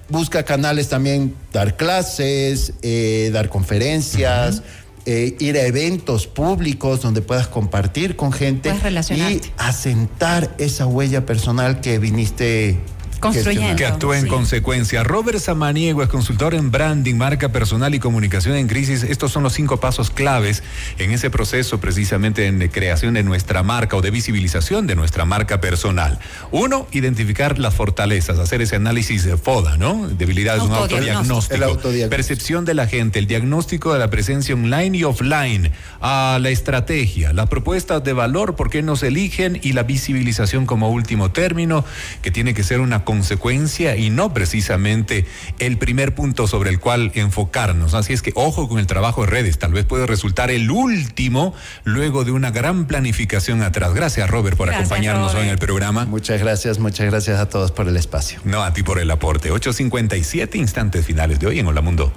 busca 0.09 0.43
canales 0.43 0.89
también, 0.89 1.35
dar 1.53 1.77
clases, 1.77 2.73
eh, 2.81 3.29
dar 3.31 3.49
conferencias. 3.49 4.63
Eh, 5.05 5.35
ir 5.39 5.57
a 5.57 5.65
eventos 5.65 6.27
públicos 6.27 7.01
donde 7.01 7.21
puedas 7.21 7.47
compartir 7.47 8.15
con 8.15 8.31
gente 8.31 8.71
y 9.15 9.41
asentar 9.57 10.53
esa 10.57 10.85
huella 10.85 11.25
personal 11.25 11.81
que 11.81 11.99
viniste 11.99 12.77
Construyendo. 13.19 13.75
Que 13.75 13.85
actúe 13.85 14.13
en 14.13 14.27
consecuencia. 14.27 15.03
Robert 15.03 15.39
Samaniego 15.39 16.03
es 16.03 16.09
consultor 16.09 16.53
en 16.53 16.71
branding, 16.71 17.15
marca 17.15 17.49
personal 17.49 17.93
y 17.95 17.99
comunicación 17.99 18.55
en 18.55 18.67
crisis. 18.67 19.03
Estos 19.03 19.31
son 19.31 19.43
los 19.43 19.53
cinco 19.53 19.77
pasos 19.77 20.09
claves 20.09 20.63
en 20.97 21.11
ese 21.11 21.29
proceso 21.29 21.79
precisamente 21.79 22.51
de 22.51 22.69
creación 22.69 23.13
de 23.13 23.23
nuestra 23.23 23.63
marca 23.63 23.97
o 23.97 24.01
de 24.01 24.11
visibilización 24.11 24.87
de 24.87 24.95
nuestra 24.95 25.25
marca 25.25 25.61
personal. 25.61 26.19
Uno, 26.51 26.87
identificar 26.91 27.59
las 27.59 27.73
fortalezas, 27.73 28.39
hacer 28.39 28.61
ese 28.61 28.75
análisis 28.75 29.23
de 29.23 29.37
FODA, 29.37 29.77
¿no? 29.77 30.07
Debilidades, 30.07 30.63
un 30.63 30.73
autodiagnóstico. 30.73 31.79
Percepción 32.09 32.65
de 32.65 32.73
la 32.73 32.87
gente, 32.87 33.19
el 33.19 33.27
diagnóstico 33.27 33.93
de 33.93 33.99
la 33.99 34.09
presencia 34.09 34.55
online 34.55 34.97
y 34.97 35.03
offline, 35.03 35.71
a 36.01 36.39
la 36.41 36.49
estrategia, 36.49 37.33
las 37.33 37.49
propuestas 37.49 38.03
de 38.03 38.13
valor, 38.13 38.55
por 38.55 38.69
qué 38.69 38.81
nos 38.81 39.03
eligen 39.03 39.59
y 39.61 39.73
la 39.73 39.83
visibilización 39.83 40.65
como 40.65 40.89
último 40.89 41.31
término, 41.31 41.85
que 42.21 42.31
tiene 42.31 42.53
que 42.53 42.63
ser 42.63 42.79
una 42.79 43.05
consecuencia 43.09 43.95
y 43.95 44.11
no 44.11 44.35
precisamente 44.35 45.25
el 45.57 45.79
primer 45.79 46.13
punto 46.13 46.45
sobre 46.45 46.69
el 46.69 46.79
cual 46.79 47.11
enfocarnos. 47.15 47.95
Así 47.95 48.13
es 48.13 48.21
que 48.21 48.31
ojo 48.35 48.69
con 48.69 48.77
el 48.77 48.85
trabajo 48.85 49.21
de 49.21 49.31
redes, 49.31 49.57
tal 49.57 49.73
vez 49.73 49.83
puede 49.83 50.05
resultar 50.05 50.51
el 50.51 50.69
último 50.69 51.55
luego 51.85 52.23
de 52.23 52.31
una 52.31 52.51
gran 52.51 52.85
planificación 52.85 53.63
atrás. 53.63 53.95
Gracias 53.95 54.29
Robert 54.29 54.55
por 54.55 54.69
acompañarnos 54.69 55.33
hoy 55.33 55.41
en 55.41 55.49
el 55.49 55.57
programa. 55.57 56.05
Muchas 56.05 56.39
gracias, 56.39 56.77
muchas 56.77 57.07
gracias 57.07 57.39
a 57.39 57.49
todos 57.49 57.71
por 57.71 57.87
el 57.87 57.97
espacio. 57.97 58.41
No, 58.43 58.61
a 58.61 58.73
ti 58.73 58.83
por 58.83 58.99
el 58.99 59.09
aporte. 59.09 59.51
8.57 59.51 60.57
instantes 60.57 61.03
finales 61.03 61.39
de 61.39 61.47
hoy 61.47 61.57
en 61.57 61.65
Hola 61.65 61.81
Mundo. 61.81 62.13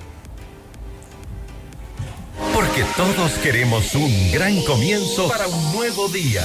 Porque 2.52 2.84
todos 2.98 3.32
queremos 3.42 3.94
un 3.94 4.30
gran 4.30 4.62
comienzo 4.64 5.26
para 5.26 5.46
un 5.46 5.72
nuevo 5.72 6.08
día. 6.08 6.44